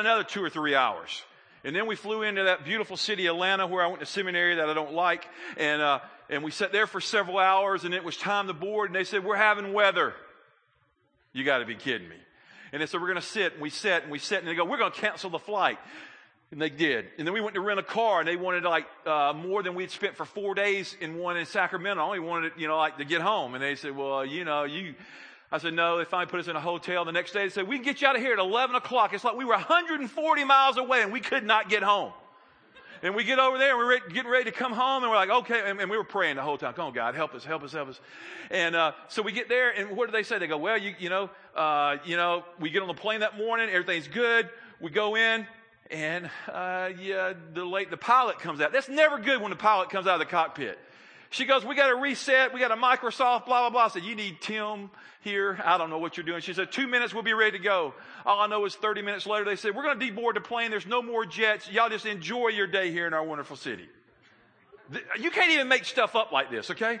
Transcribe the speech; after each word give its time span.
another 0.00 0.22
two 0.22 0.44
or 0.44 0.48
three 0.48 0.76
hours. 0.76 1.22
And 1.64 1.74
then 1.74 1.88
we 1.88 1.96
flew 1.96 2.22
into 2.22 2.44
that 2.44 2.64
beautiful 2.64 2.96
city, 2.96 3.26
Atlanta, 3.26 3.66
where 3.66 3.82
I 3.82 3.88
went 3.88 3.98
to 3.98 4.06
seminary 4.06 4.54
that 4.54 4.68
I 4.68 4.72
don't 4.72 4.92
like. 4.92 5.26
And, 5.56 5.82
uh, 5.82 5.98
and 6.30 6.44
we 6.44 6.52
sat 6.52 6.70
there 6.70 6.86
for 6.86 7.00
several 7.00 7.36
hours 7.36 7.82
and 7.82 7.92
it 7.92 8.04
was 8.04 8.16
time 8.16 8.46
to 8.46 8.52
board 8.52 8.90
and 8.90 8.94
they 8.94 9.02
said, 9.02 9.24
we're 9.24 9.34
having 9.34 9.72
weather. 9.72 10.14
You 11.32 11.42
gotta 11.42 11.64
be 11.64 11.74
kidding 11.74 12.08
me. 12.08 12.14
And 12.70 12.80
they 12.80 12.86
said, 12.86 13.00
we're 13.00 13.08
gonna 13.08 13.20
sit 13.20 13.54
and 13.54 13.60
we 13.60 13.70
sat 13.70 14.04
and 14.04 14.12
we 14.12 14.20
sat 14.20 14.38
and 14.38 14.46
they 14.46 14.54
go, 14.54 14.64
we're 14.64 14.78
gonna 14.78 14.92
cancel 14.92 15.30
the 15.30 15.38
flight. 15.40 15.78
And 16.52 16.62
they 16.62 16.70
did. 16.70 17.06
And 17.18 17.26
then 17.26 17.34
we 17.34 17.40
went 17.40 17.56
to 17.56 17.60
rent 17.60 17.80
a 17.80 17.82
car 17.82 18.20
and 18.20 18.28
they 18.28 18.36
wanted 18.36 18.62
like, 18.62 18.86
uh, 19.04 19.32
more 19.34 19.64
than 19.64 19.74
we'd 19.74 19.90
spent 19.90 20.14
for 20.14 20.24
four 20.24 20.54
days 20.54 20.96
in 21.00 21.18
one 21.18 21.36
in 21.36 21.44
Sacramento. 21.44 22.00
I 22.00 22.06
only 22.06 22.20
wanted, 22.20 22.52
you 22.56 22.68
know, 22.68 22.78
like 22.78 22.98
to 22.98 23.04
get 23.04 23.20
home. 23.20 23.54
And 23.54 23.62
they 23.64 23.74
said, 23.74 23.96
well, 23.96 24.24
you 24.24 24.44
know, 24.44 24.62
you, 24.62 24.94
I 25.50 25.58
said, 25.58 25.72
no, 25.72 25.96
they 25.96 26.04
finally 26.04 26.30
put 26.30 26.40
us 26.40 26.48
in 26.48 26.56
a 26.56 26.60
hotel. 26.60 27.04
The 27.06 27.12
next 27.12 27.32
day 27.32 27.44
they 27.44 27.48
said, 27.48 27.66
we 27.66 27.76
can 27.76 27.84
get 27.84 28.02
you 28.02 28.08
out 28.08 28.16
of 28.16 28.22
here 28.22 28.34
at 28.34 28.38
11 28.38 28.76
o'clock. 28.76 29.14
It's 29.14 29.24
like 29.24 29.36
we 29.36 29.46
were 29.46 29.54
140 29.54 30.44
miles 30.44 30.76
away 30.76 31.02
and 31.02 31.10
we 31.10 31.20
could 31.20 31.44
not 31.44 31.70
get 31.70 31.82
home. 31.82 32.12
And 33.02 33.14
we 33.14 33.24
get 33.24 33.38
over 33.38 33.56
there 33.58 33.70
and 33.70 33.78
we're 33.78 34.08
getting 34.08 34.30
ready 34.30 34.50
to 34.50 34.56
come 34.56 34.72
home 34.72 35.04
and 35.04 35.10
we're 35.10 35.16
like, 35.16 35.30
okay. 35.30 35.62
And, 35.64 35.80
and 35.80 35.90
we 35.90 35.96
were 35.96 36.04
praying 36.04 36.36
the 36.36 36.42
whole 36.42 36.58
time. 36.58 36.74
Come 36.74 36.86
on, 36.86 36.92
God, 36.92 37.14
help 37.14 37.34
us, 37.34 37.44
help 37.44 37.62
us, 37.62 37.72
help 37.72 37.88
us. 37.88 38.00
And, 38.50 38.74
uh, 38.74 38.92
so 39.08 39.22
we 39.22 39.32
get 39.32 39.48
there 39.48 39.70
and 39.70 39.96
what 39.96 40.06
do 40.06 40.12
they 40.12 40.22
say? 40.22 40.38
They 40.38 40.48
go, 40.48 40.58
well, 40.58 40.76
you, 40.76 40.94
you 40.98 41.08
know, 41.08 41.30
uh, 41.56 41.96
you 42.04 42.16
know, 42.16 42.44
we 42.60 42.70
get 42.70 42.82
on 42.82 42.88
the 42.88 42.94
plane 42.94 43.20
that 43.20 43.38
morning. 43.38 43.70
Everything's 43.70 44.08
good. 44.08 44.50
We 44.80 44.90
go 44.90 45.16
in 45.16 45.46
and, 45.90 46.28
uh, 46.52 46.90
yeah, 47.00 47.32
the 47.54 47.64
late, 47.64 47.90
the 47.90 47.96
pilot 47.96 48.38
comes 48.38 48.60
out. 48.60 48.72
That's 48.72 48.88
never 48.88 49.18
good 49.18 49.40
when 49.40 49.50
the 49.50 49.56
pilot 49.56 49.90
comes 49.90 50.06
out 50.06 50.14
of 50.14 50.20
the 50.20 50.26
cockpit. 50.26 50.78
She 51.30 51.44
goes, 51.44 51.64
we 51.64 51.74
got 51.74 51.88
to 51.88 51.96
reset. 51.96 52.54
We 52.54 52.60
got 52.60 52.70
a 52.70 52.76
Microsoft, 52.76 53.46
blah, 53.46 53.68
blah, 53.68 53.70
blah. 53.70 53.84
I 53.84 53.88
said, 53.88 54.02
you 54.02 54.14
need 54.14 54.40
Tim 54.40 54.90
here. 55.20 55.60
I 55.62 55.76
don't 55.76 55.90
know 55.90 55.98
what 55.98 56.16
you're 56.16 56.24
doing. 56.24 56.40
She 56.40 56.54
said, 56.54 56.72
two 56.72 56.86
minutes, 56.86 57.12
we'll 57.12 57.22
be 57.22 57.34
ready 57.34 57.58
to 57.58 57.62
go. 57.62 57.92
All 58.24 58.40
I 58.40 58.46
know 58.46 58.64
is 58.64 58.74
30 58.74 59.02
minutes 59.02 59.26
later, 59.26 59.44
they 59.44 59.56
said, 59.56 59.74
we're 59.74 59.82
going 59.82 59.98
to 59.98 60.06
deboard 60.06 60.34
the 60.34 60.40
plane. 60.40 60.70
There's 60.70 60.86
no 60.86 61.02
more 61.02 61.26
jets. 61.26 61.70
Y'all 61.70 61.90
just 61.90 62.06
enjoy 62.06 62.48
your 62.48 62.66
day 62.66 62.90
here 62.90 63.06
in 63.06 63.12
our 63.12 63.22
wonderful 63.22 63.56
city. 63.56 63.88
You 65.20 65.30
can't 65.30 65.50
even 65.52 65.68
make 65.68 65.84
stuff 65.84 66.16
up 66.16 66.32
like 66.32 66.50
this, 66.50 66.70
okay? 66.70 67.00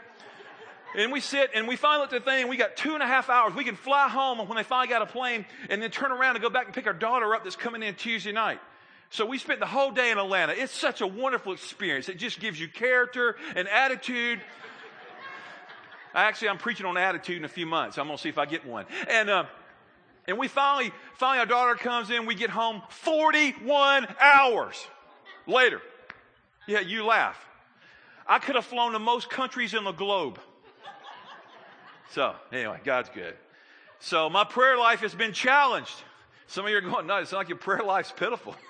And 0.96 1.12
we 1.12 1.20
sit 1.20 1.50
and 1.54 1.66
we 1.68 1.76
finally 1.76 2.02
look 2.02 2.12
at 2.12 2.24
the 2.24 2.30
thing 2.30 2.48
we 2.48 2.56
got 2.56 2.76
two 2.76 2.94
and 2.94 3.02
a 3.02 3.06
half 3.06 3.28
hours. 3.28 3.54
We 3.54 3.64
can 3.64 3.76
fly 3.76 4.08
home 4.08 4.38
when 4.46 4.56
they 4.56 4.62
finally 4.62 4.88
got 4.88 5.02
a 5.02 5.06
plane 5.06 5.46
and 5.68 5.82
then 5.82 5.90
turn 5.90 6.12
around 6.12 6.36
and 6.36 6.42
go 6.42 6.50
back 6.50 6.66
and 6.66 6.74
pick 6.74 6.86
our 6.86 6.92
daughter 6.92 7.34
up 7.34 7.44
that's 7.44 7.56
coming 7.56 7.82
in 7.82 7.94
Tuesday 7.94 8.32
night. 8.32 8.58
So 9.10 9.24
we 9.24 9.38
spent 9.38 9.60
the 9.60 9.66
whole 9.66 9.90
day 9.90 10.10
in 10.10 10.18
Atlanta. 10.18 10.52
It's 10.52 10.72
such 10.72 11.00
a 11.00 11.06
wonderful 11.06 11.52
experience. 11.52 12.08
It 12.08 12.18
just 12.18 12.40
gives 12.40 12.60
you 12.60 12.68
character 12.68 13.36
and 13.56 13.66
attitude. 13.68 14.40
Actually, 16.14 16.50
I'm 16.50 16.58
preaching 16.58 16.84
on 16.84 16.96
attitude 16.96 17.38
in 17.38 17.44
a 17.44 17.48
few 17.48 17.66
months. 17.66 17.98
I'm 17.98 18.06
going 18.06 18.18
to 18.18 18.22
see 18.22 18.28
if 18.28 18.38
I 18.38 18.44
get 18.44 18.66
one. 18.66 18.84
And, 19.08 19.30
uh, 19.30 19.44
and 20.26 20.36
we 20.36 20.46
finally, 20.46 20.92
finally, 21.14 21.38
our 21.38 21.46
daughter 21.46 21.74
comes 21.74 22.10
in. 22.10 22.26
We 22.26 22.34
get 22.34 22.50
home 22.50 22.82
41 22.90 24.06
hours 24.20 24.86
later. 25.46 25.80
Yeah, 26.66 26.80
you 26.80 27.04
laugh. 27.04 27.42
I 28.26 28.38
could 28.38 28.56
have 28.56 28.66
flown 28.66 28.92
to 28.92 28.98
most 28.98 29.30
countries 29.30 29.72
in 29.72 29.84
the 29.84 29.92
globe. 29.92 30.38
So, 32.10 32.34
anyway, 32.52 32.80
God's 32.84 33.08
good. 33.08 33.34
So, 34.00 34.28
my 34.28 34.44
prayer 34.44 34.76
life 34.76 35.00
has 35.00 35.14
been 35.14 35.32
challenged. 35.32 35.94
Some 36.46 36.64
of 36.66 36.70
you 36.70 36.76
are 36.76 36.80
going, 36.82 37.06
no, 37.06 37.16
it's 37.16 37.32
not 37.32 37.38
like 37.38 37.48
your 37.48 37.58
prayer 37.58 37.82
life's 37.82 38.12
pitiful. 38.12 38.54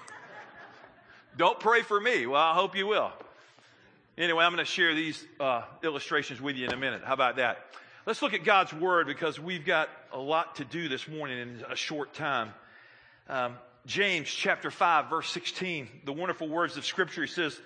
Don't 1.39 1.61
pray 1.61 1.83
for 1.83 2.01
me. 2.01 2.27
Well, 2.27 2.43
I 2.43 2.53
hope 2.53 2.75
you 2.75 2.89
will. 2.89 3.13
Anyway, 4.19 4.45
I'm 4.45 4.53
going 4.53 4.67
to 4.67 4.71
share 4.71 4.93
these 4.93 5.25
uh, 5.39 5.63
illustrations 5.85 6.41
with 6.41 6.57
you 6.57 6.67
in 6.67 6.73
a 6.73 6.77
minute. 6.77 7.03
How 7.05 7.15
about 7.15 7.37
that? 7.37 7.65
Let's 8.07 8.23
look 8.23 8.35
at 8.35 8.43
God's 8.43 8.73
Word 8.73 9.07
because 9.07 9.39
we've 9.39 9.65
got 9.65 9.89
a 10.13 10.19
lot 10.19 10.57
to 10.57 10.65
do 10.65 10.89
this 10.89 11.07
morning 11.07 11.39
in 11.39 11.65
a 11.71 11.77
short 11.77 12.13
time. 12.13 12.53
Um, 13.29 13.55
James 13.87 14.29
chapter 14.29 14.73
5, 14.73 15.11
verse 15.11 15.31
16, 15.31 15.87
the 16.05 16.13
wonderful 16.13 16.49
words 16.49 16.77
of 16.77 16.85
Scripture. 16.85 17.21
He 17.21 17.29
says, 17.29 17.57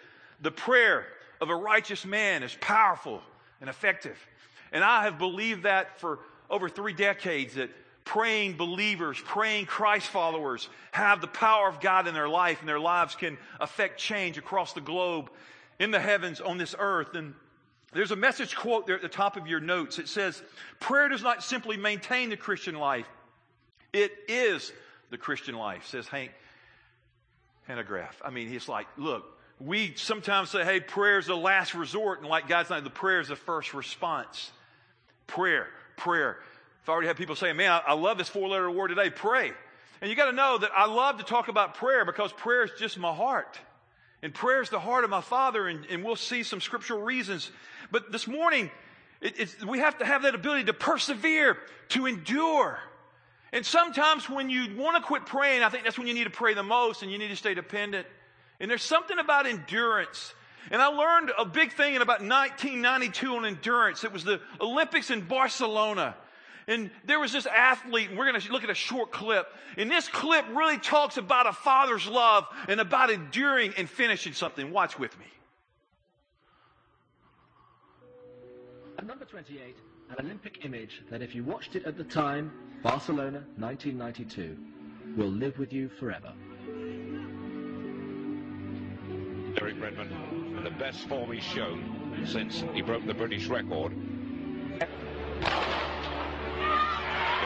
The 0.43 0.51
prayer 0.51 1.07
of 1.41 1.49
a 1.49 1.57
righteous 1.57 2.05
man 2.05 2.43
is 2.43 2.55
powerful 2.61 3.23
and 3.63 3.71
effective. 3.71 4.19
And 4.71 4.85
I 4.85 5.05
have 5.05 5.17
believed 5.17 5.63
that 5.63 5.99
for 5.99 6.19
over 6.51 6.69
three 6.69 6.93
decades 6.93 7.55
that 7.55 7.71
praying 8.05 8.57
believers, 8.57 9.21
praying 9.25 9.67
Christ 9.67 10.09
followers 10.09 10.69
have 10.91 11.21
the 11.21 11.27
power 11.27 11.69
of 11.69 11.81
God 11.81 12.07
in 12.07 12.15
their 12.15 12.29
life 12.29 12.61
and 12.61 12.69
their 12.69 12.81
lives 12.81 13.15
can 13.15 13.39
affect 13.61 13.99
change 13.99 14.39
across 14.39 14.73
the 14.73 14.81
globe, 14.81 15.31
in 15.79 15.91
the 15.91 16.01
heavens, 16.01 16.41
on 16.41 16.59
this 16.59 16.75
earth. 16.79 17.15
And 17.15 17.35
there's 17.93 18.11
a 18.11 18.17
message 18.17 18.57
quote 18.57 18.87
there 18.87 18.97
at 18.97 19.03
the 19.03 19.09
top 19.09 19.37
of 19.37 19.47
your 19.47 19.61
notes. 19.61 19.99
It 19.99 20.09
says, 20.09 20.43
prayer 20.81 21.09
does 21.09 21.23
not 21.23 21.43
simply 21.43 21.77
maintain 21.77 22.31
the 22.31 22.37
Christian 22.37 22.75
life. 22.75 23.07
It 23.93 24.13
is 24.29 24.73
the 25.11 25.19
Christian 25.19 25.55
life, 25.55 25.87
says 25.87 26.09
Hank 26.09 26.33
Hanegraaff. 27.69 28.15
I 28.25 28.31
mean, 28.31 28.49
he's 28.49 28.69
like, 28.69 28.87
look, 28.97 29.39
we 29.61 29.95
sometimes 29.97 30.51
say, 30.51 30.65
hey, 30.65 30.81
prayer 30.81 31.19
is 31.19 31.27
the 31.27 31.37
last 31.37 31.75
resort. 31.75 32.21
And 32.21 32.29
like 32.29 32.49
God's 32.49 32.71
not, 32.71 32.83
the 32.83 32.91
prayer 32.91 33.21
is 33.21 33.29
the 33.29 33.37
first 33.37 33.75
response. 33.75 34.51
Prayer, 35.27 35.69
prayer. 35.97 36.39
I've 36.83 36.89
already 36.89 37.07
had 37.07 37.17
people 37.17 37.37
saying, 37.37 37.57
man, 37.57 37.71
I, 37.71 37.83
I 37.89 37.93
love 37.95 38.19
this 38.19 38.29
four 38.29 38.49
letter 38.49 38.71
word 38.71 38.89
today, 38.89 39.11
pray. 39.11 39.53
And 40.01 40.11
you 40.11 40.17
got 40.17 40.27
to 40.27 40.33
know 40.33 40.59
that 40.59 40.73
I 40.77 40.87
love 40.87 41.19
to 41.19 41.25
talk 41.25 41.47
about 41.47 41.75
prayer 41.75 42.05
because 42.05 42.33
prayer 42.33 42.65
is 42.65 42.73
just 42.77 42.99
my 42.99 43.15
heart. 43.15 43.59
And 44.21 44.35
prayer 44.35 44.63
is 44.63 44.69
the 44.69 44.81
heart 44.81 45.05
of 45.05 45.11
my 45.11 45.21
Father, 45.21 45.69
and, 45.69 45.85
and 45.87 46.05
we'll 46.05 46.17
see 46.17 46.43
some 46.43 46.61
scriptural 46.61 47.01
reasons. 47.01 47.51
But 47.91 48.11
this 48.11 48.27
morning, 48.27 48.71
it, 49.21 49.65
we 49.65 49.79
have 49.79 49.99
to 49.99 50.05
have 50.05 50.23
that 50.23 50.35
ability 50.35 50.65
to 50.65 50.73
persevere, 50.73 51.57
to 51.91 52.07
endure. 52.07 52.79
And 53.53 53.65
sometimes 53.65 54.29
when 54.29 54.51
you 54.51 54.77
want 54.77 54.97
to 54.97 55.07
quit 55.07 55.27
praying, 55.27 55.63
I 55.63 55.69
think 55.69 55.85
that's 55.85 55.99
when 55.99 56.09
you 56.09 56.15
need 56.15 56.25
to 56.25 56.31
pray 56.31 56.55
the 56.55 56.63
most 56.65 57.03
and 57.03 57.13
you 57.13 57.19
need 57.19 57.29
to 57.29 57.37
stay 57.37 57.55
dependent. 57.55 58.07
And 58.59 58.71
there's 58.71 58.83
something 58.83 59.19
about 59.19 59.47
endurance. 59.47 60.35
And 60.71 60.81
I 60.81 60.87
learned 60.87 61.33
a 61.39 61.45
big 61.45 61.73
thing 61.73 61.95
in 61.95 62.03
about 62.03 62.21
1992 62.21 63.37
on 63.37 63.45
endurance. 63.45 64.05
It 64.05 64.13
was 64.13 64.25
the 64.25 64.41
Olympics 64.61 65.11
in 65.11 65.21
Barcelona. 65.23 66.17
And 66.73 66.91
there 67.05 67.21
was 67.21 67.33
this 67.33 67.45
athlete, 67.45 68.09
and 68.09 68.19
we're 68.19 68.27
going 68.27 68.41
to 68.41 68.51
look 68.51 68.65
at 68.65 68.71
a 68.71 68.75
short 68.75 69.13
clip. 69.13 69.47
And 69.77 69.91
this 69.91 70.09
clip 70.09 70.47
really 70.55 70.79
talks 70.79 71.19
about 71.19 71.47
a 71.47 71.53
father's 71.53 72.07
love 72.07 72.47
and 72.67 72.81
about 72.81 73.11
enduring 73.11 73.75
and 73.77 73.87
finishing 73.87 74.33
something. 74.33 74.73
Watch 74.73 74.99
with 74.99 75.17
me. 75.19 75.27
At 78.97 79.07
number 79.07 79.27
28, 79.27 79.77
an 80.11 80.25
Olympic 80.25 80.65
image 80.65 81.03
that 81.11 81.21
if 81.21 81.35
you 81.35 81.45
watched 81.45 81.77
it 81.77 81.85
at 81.85 81.99
the 81.99 82.05
time, 82.05 82.51
Barcelona 82.83 83.45
1992, 83.59 84.57
will 85.15 85.29
live 85.29 85.59
with 85.59 85.75
you 85.75 85.91
forever. 86.01 86.33
Derek 89.57 89.79
Redmond, 89.79 90.65
the 90.65 90.71
best 90.71 91.07
form 91.07 91.33
he's 91.33 91.45
shown 91.45 92.25
since 92.25 92.65
he 92.73 92.81
broke 92.81 93.07
the 93.07 93.13
British 93.13 93.49
record. 93.49 93.93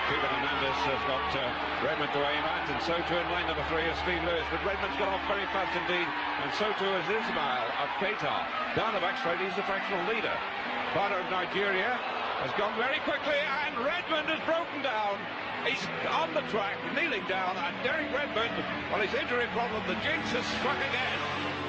Cuban 0.06 0.30
Hernandez 0.38 0.78
has 0.86 1.02
got 1.10 1.26
uh, 1.34 1.42
Redmond 1.82 2.14
to 2.14 2.22
aim 2.22 2.44
at, 2.46 2.70
and 2.70 2.78
so 2.86 2.94
too 3.10 3.18
in 3.18 3.26
lane 3.34 3.50
number 3.50 3.66
three 3.66 3.82
is 3.90 3.98
Steve 4.06 4.22
Lewis. 4.22 4.46
But 4.54 4.62
Redmond's 4.62 4.94
got 5.02 5.10
off 5.10 5.22
very 5.26 5.42
fast 5.50 5.74
indeed, 5.74 6.06
and 6.06 6.50
so 6.54 6.70
too 6.78 6.86
is 6.86 7.06
Ismail 7.10 7.66
of 7.82 7.90
Qatar. 7.98 8.46
Down 8.78 8.94
the 8.94 9.02
back 9.02 9.18
straight, 9.18 9.42
he's 9.42 9.54
the 9.58 9.66
fractional 9.66 10.06
leader. 10.06 10.30
Bada 10.94 11.18
of 11.18 11.26
Nigeria 11.26 11.98
has 12.38 12.54
gone 12.54 12.78
very 12.78 13.02
quickly, 13.02 13.34
and 13.66 13.74
Redmond 13.82 14.30
has 14.30 14.38
broken 14.46 14.78
down. 14.86 15.18
He's 15.66 15.82
on 16.06 16.30
the 16.38 16.46
track, 16.54 16.78
kneeling 16.94 17.26
down, 17.26 17.58
and 17.58 17.74
Derek 17.82 18.06
Redmond, 18.14 18.54
well, 18.94 19.02
his 19.02 19.10
injury 19.10 19.50
problem, 19.58 19.82
the 19.90 19.98
jinx 20.06 20.30
has 20.30 20.46
struck 20.62 20.78
again. 20.86 21.65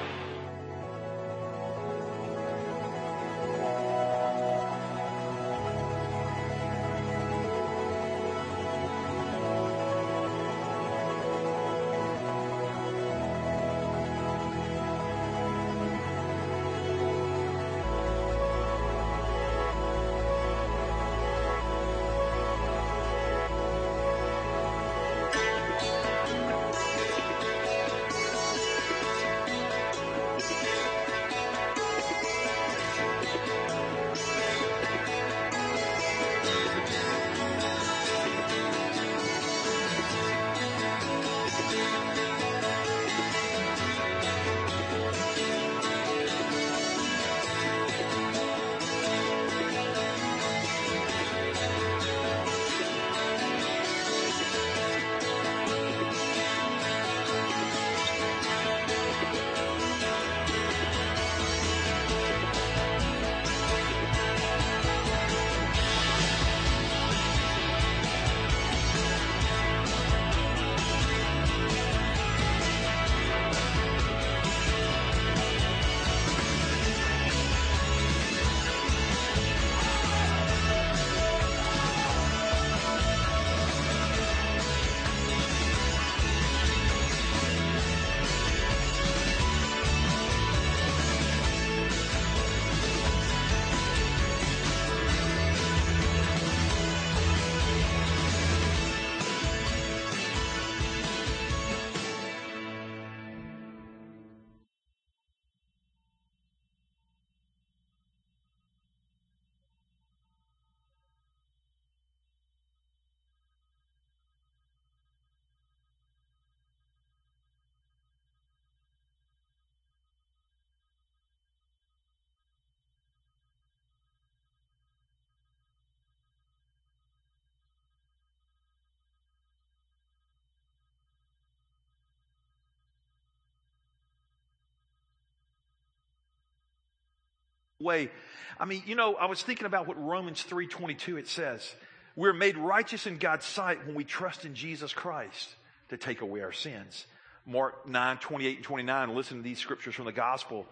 Way. 137.80 138.10
I 138.58 138.64
mean, 138.64 138.82
you 138.86 138.96
know, 138.96 139.14
I 139.14 139.26
was 139.26 139.40
thinking 139.40 139.66
about 139.66 139.86
what 139.86 140.02
Romans 140.02 140.42
3:22 140.42 141.16
it 141.16 141.28
says. 141.28 141.74
We're 142.16 142.32
made 142.32 142.56
righteous 142.56 143.06
in 143.06 143.18
God's 143.18 143.46
sight 143.46 143.86
when 143.86 143.94
we 143.94 144.02
trust 144.02 144.44
in 144.44 144.56
Jesus 144.56 144.92
Christ 144.92 145.54
to 145.90 145.96
take 145.96 146.20
away 146.20 146.40
our 146.40 146.50
sins. 146.50 147.06
Mark 147.46 147.86
9, 147.86 148.18
28 148.18 148.56
and 148.56 148.64
29, 148.64 149.14
listen 149.14 149.36
to 149.36 149.42
these 149.44 149.60
scriptures 149.60 149.94
from 149.94 150.06
the 150.06 150.12
gospel. 150.12 150.66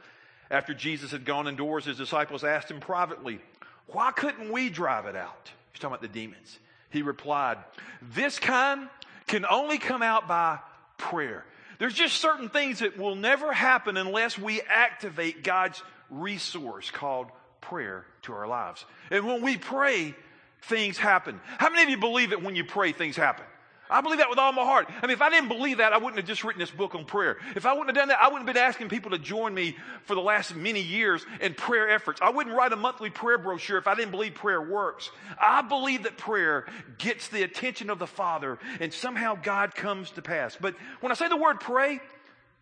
After 0.50 0.74
Jesus 0.74 1.12
had 1.12 1.24
gone 1.24 1.46
indoors, 1.46 1.84
his 1.84 1.96
disciples 1.96 2.42
asked 2.42 2.70
him 2.70 2.80
privately, 2.80 3.38
Why 3.86 4.10
couldn't 4.10 4.50
we 4.50 4.68
drive 4.68 5.06
it 5.06 5.14
out? 5.14 5.52
He's 5.72 5.80
talking 5.80 5.94
about 5.94 6.02
the 6.02 6.08
demons. 6.08 6.58
He 6.90 7.02
replied, 7.02 7.58
This 8.02 8.40
kind 8.40 8.88
can 9.28 9.46
only 9.48 9.78
come 9.78 10.02
out 10.02 10.26
by 10.26 10.58
prayer. 10.98 11.44
There's 11.78 11.94
just 11.94 12.16
certain 12.16 12.48
things 12.48 12.80
that 12.80 12.98
will 12.98 13.14
never 13.14 13.52
happen 13.52 13.96
unless 13.96 14.36
we 14.36 14.60
activate 14.62 15.44
God's 15.44 15.80
resource 16.10 16.90
called 16.90 17.28
prayer 17.60 18.06
to 18.22 18.32
our 18.32 18.46
lives. 18.46 18.84
And 19.10 19.26
when 19.26 19.42
we 19.42 19.56
pray, 19.56 20.14
things 20.62 20.98
happen. 20.98 21.40
How 21.58 21.70
many 21.70 21.82
of 21.82 21.88
you 21.90 21.98
believe 21.98 22.30
that 22.30 22.42
when 22.42 22.56
you 22.56 22.64
pray, 22.64 22.92
things 22.92 23.16
happen? 23.16 23.44
I 23.88 24.00
believe 24.00 24.18
that 24.18 24.30
with 24.30 24.38
all 24.38 24.52
my 24.52 24.64
heart. 24.64 24.88
I 24.90 25.06
mean, 25.06 25.14
if 25.14 25.22
I 25.22 25.30
didn't 25.30 25.48
believe 25.48 25.78
that, 25.78 25.92
I 25.92 25.98
wouldn't 25.98 26.16
have 26.16 26.26
just 26.26 26.42
written 26.42 26.58
this 26.58 26.70
book 26.70 26.94
on 26.96 27.04
prayer. 27.04 27.36
If 27.54 27.66
I 27.66 27.72
wouldn't 27.72 27.90
have 27.90 27.96
done 27.96 28.08
that, 28.08 28.18
I 28.20 28.28
wouldn't 28.28 28.48
have 28.48 28.54
been 28.54 28.62
asking 28.62 28.88
people 28.88 29.12
to 29.12 29.18
join 29.18 29.54
me 29.54 29.76
for 30.04 30.14
the 30.14 30.20
last 30.20 30.56
many 30.56 30.80
years 30.80 31.24
in 31.40 31.54
prayer 31.54 31.88
efforts. 31.88 32.20
I 32.20 32.30
wouldn't 32.30 32.56
write 32.56 32.72
a 32.72 32.76
monthly 32.76 33.10
prayer 33.10 33.38
brochure 33.38 33.78
if 33.78 33.86
I 33.86 33.94
didn't 33.94 34.10
believe 34.10 34.34
prayer 34.34 34.60
works. 34.60 35.10
I 35.40 35.62
believe 35.62 36.02
that 36.02 36.16
prayer 36.18 36.66
gets 36.98 37.28
the 37.28 37.44
attention 37.44 37.88
of 37.88 38.00
the 38.00 38.08
Father 38.08 38.58
and 38.80 38.92
somehow 38.92 39.38
God 39.40 39.74
comes 39.74 40.10
to 40.12 40.22
pass. 40.22 40.56
But 40.60 40.74
when 41.00 41.12
I 41.12 41.14
say 41.14 41.28
the 41.28 41.36
word 41.36 41.60
pray, 41.60 42.00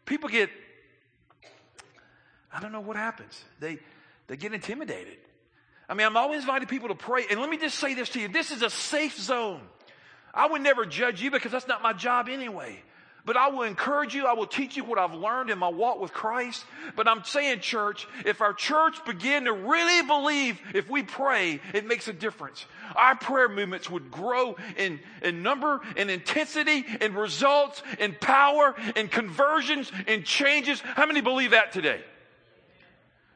people 0.05 0.29
get, 0.29 0.51
I 2.55 2.61
don't 2.61 2.71
know 2.71 2.81
what 2.81 2.97
happens. 2.97 3.43
They, 3.59 3.79
they 4.29 4.37
get 4.37 4.55
intimidated. 4.55 5.19
I 5.89 5.95
mean, 5.95 6.07
I'm 6.07 6.17
always 6.17 6.43
inviting 6.43 6.69
people 6.69 6.89
to 6.89 6.95
pray. 6.95 7.25
And 7.29 7.41
let 7.41 7.51
me 7.51 7.59
just 7.59 7.79
say 7.79 7.95
this 7.95 8.11
to 8.11 8.21
you. 8.21 8.29
This 8.29 8.53
is 8.53 8.63
a 8.63 8.71
safe 8.71 9.19
zone. 9.19 9.61
I 10.33 10.47
would 10.47 10.63
never 10.63 10.87
judge 10.87 11.21
you 11.21 11.31
because 11.31 11.53
that's 11.53 11.69
not 11.69 11.83
my 11.83 11.93
job 11.93 12.29
anyway. 12.29 12.81
But 13.27 13.37
I 13.37 13.49
will 13.49 13.63
encourage 13.63 14.15
you. 14.15 14.27
I 14.27 14.35
will 14.35 14.47
teach 14.47 14.77
you 14.77 14.85
what 14.85 14.99
I've 14.99 15.15
learned 15.15 15.49
in 15.51 15.59
my 15.59 15.69
walk 15.69 15.99
with 15.99 16.13
Christ. 16.13 16.65
But 16.95 17.09
I'm 17.09 17.25
saying, 17.25 17.61
church, 17.61 18.07
if 18.27 18.41
our 18.41 18.53
church 18.53 19.03
begin 19.05 19.45
to 19.45 19.53
really 19.53 20.07
believe 20.07 20.61
if 20.75 20.89
we 20.91 21.03
pray, 21.03 21.61
it 21.73 21.87
makes 21.87 22.07
a 22.07 22.13
difference. 22.13 22.67
Our 22.95 23.17
prayer 23.17 23.49
movements 23.49 23.89
would 23.89 24.11
grow 24.11 24.57
in, 24.77 25.01
in 25.23 25.43
number, 25.43 25.81
in 25.97 26.11
intensity, 26.11 26.85
in 27.01 27.15
results, 27.15 27.83
in 27.99 28.15
power, 28.21 28.75
in 28.95 29.09
conversions, 29.09 29.91
in 30.07 30.23
changes. 30.23 30.81
How 30.81 31.07
many 31.07 31.23
believe 31.23 31.53
that 31.53 31.73
today? 31.73 32.03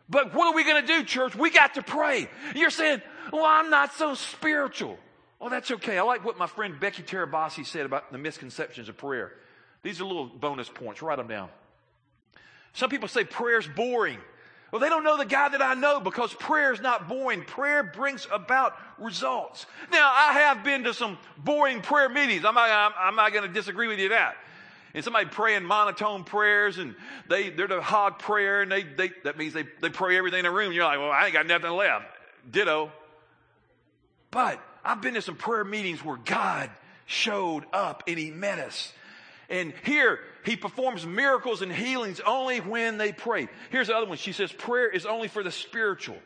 But 0.08 0.34
what 0.34 0.48
are 0.48 0.54
we 0.54 0.64
going 0.64 0.86
to 0.86 0.86
do, 0.86 1.04
church? 1.04 1.36
We 1.36 1.50
got 1.50 1.74
to 1.74 1.82
pray. 1.82 2.28
You're 2.54 2.70
saying, 2.70 3.02
well, 3.32 3.44
I'm 3.44 3.70
not 3.70 3.92
so 3.94 4.14
spiritual. 4.14 4.98
Oh, 5.40 5.48
that's 5.48 5.70
okay. 5.70 5.98
I 5.98 6.02
like 6.02 6.24
what 6.24 6.38
my 6.38 6.46
friend 6.46 6.80
Becky 6.80 7.02
Tirabassi 7.02 7.64
said 7.64 7.86
about 7.86 8.10
the 8.10 8.18
misconceptions 8.18 8.88
of 8.88 8.96
prayer. 8.96 9.32
These 9.82 10.00
are 10.00 10.04
little 10.04 10.26
bonus 10.26 10.68
points. 10.68 11.02
Write 11.02 11.18
them 11.18 11.28
down. 11.28 11.50
Some 12.72 12.90
people 12.90 13.08
say 13.08 13.24
prayer's 13.24 13.68
boring. 13.68 14.18
Well, 14.70 14.80
they 14.80 14.88
don't 14.88 15.04
know 15.04 15.16
the 15.16 15.24
guy 15.24 15.48
that 15.48 15.62
I 15.62 15.74
know 15.74 16.00
because 16.00 16.34
prayer 16.34 16.72
is 16.72 16.80
not 16.80 17.08
boring. 17.08 17.42
Prayer 17.42 17.82
brings 17.82 18.26
about 18.30 18.76
results. 18.98 19.64
Now, 19.90 20.12
I 20.12 20.32
have 20.34 20.62
been 20.62 20.84
to 20.84 20.92
some 20.92 21.16
boring 21.38 21.80
prayer 21.80 22.08
meetings. 22.08 22.44
I'm 22.44 22.54
not, 22.54 22.68
I'm, 22.68 22.92
I'm 22.98 23.16
not 23.16 23.32
going 23.32 23.46
to 23.46 23.52
disagree 23.52 23.88
with 23.88 23.98
you 23.98 24.10
that. 24.10 24.36
And 24.94 25.04
somebody 25.04 25.26
praying 25.26 25.64
monotone 25.64 26.24
prayers 26.24 26.78
and 26.78 26.94
they, 27.28 27.50
they're 27.50 27.68
the 27.68 27.82
hog 27.82 28.18
prayer 28.18 28.62
and 28.62 28.72
they, 28.72 28.82
they, 28.82 29.10
that 29.24 29.36
means 29.36 29.52
they, 29.52 29.64
they 29.80 29.90
pray 29.90 30.16
everything 30.16 30.40
in 30.40 30.44
the 30.44 30.50
room. 30.50 30.72
You're 30.72 30.84
like, 30.84 30.98
well, 30.98 31.10
I 31.10 31.26
ain't 31.26 31.34
got 31.34 31.46
nothing 31.46 31.70
left. 31.70 32.06
Ditto. 32.50 32.90
But 34.30 34.60
I've 34.84 35.02
been 35.02 35.14
to 35.14 35.22
some 35.22 35.36
prayer 35.36 35.64
meetings 35.64 36.04
where 36.04 36.16
God 36.16 36.70
showed 37.06 37.64
up 37.72 38.04
and 38.06 38.18
he 38.18 38.30
met 38.30 38.58
us. 38.58 38.92
And 39.50 39.72
here, 39.84 40.20
he 40.44 40.56
performs 40.56 41.06
miracles 41.06 41.62
and 41.62 41.72
healings 41.72 42.20
only 42.20 42.60
when 42.60 42.98
they 42.98 43.12
pray. 43.12 43.48
Here's 43.70 43.86
the 43.86 43.96
other 43.96 44.06
one. 44.06 44.18
She 44.18 44.32
says, 44.32 44.52
prayer 44.52 44.88
is 44.88 45.06
only 45.06 45.28
for 45.28 45.42
the 45.42 45.50
spiritual. 45.50 46.16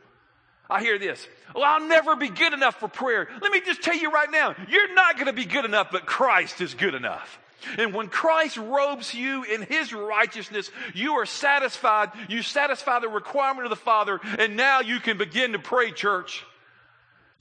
I 0.68 0.80
hear 0.80 0.98
this. 0.98 1.26
Well, 1.54 1.64
I'll 1.64 1.86
never 1.86 2.16
be 2.16 2.28
good 2.28 2.52
enough 2.52 2.80
for 2.80 2.88
prayer. 2.88 3.28
Let 3.40 3.52
me 3.52 3.60
just 3.60 3.82
tell 3.82 3.96
you 3.96 4.10
right 4.10 4.30
now, 4.30 4.54
you're 4.68 4.94
not 4.94 5.16
going 5.16 5.26
to 5.26 5.32
be 5.32 5.44
good 5.44 5.64
enough, 5.64 5.88
but 5.92 6.06
Christ 6.06 6.60
is 6.60 6.74
good 6.74 6.94
enough. 6.94 7.38
And 7.78 7.94
when 7.94 8.08
Christ 8.08 8.56
robes 8.56 9.14
you 9.14 9.44
in 9.44 9.62
his 9.62 9.92
righteousness, 9.92 10.70
you 10.94 11.14
are 11.14 11.26
satisfied. 11.26 12.10
You 12.28 12.42
satisfy 12.42 13.00
the 13.00 13.08
requirement 13.08 13.64
of 13.64 13.70
the 13.70 13.76
Father, 13.76 14.20
and 14.38 14.56
now 14.56 14.80
you 14.80 15.00
can 15.00 15.18
begin 15.18 15.52
to 15.52 15.58
pray, 15.58 15.92
church. 15.92 16.44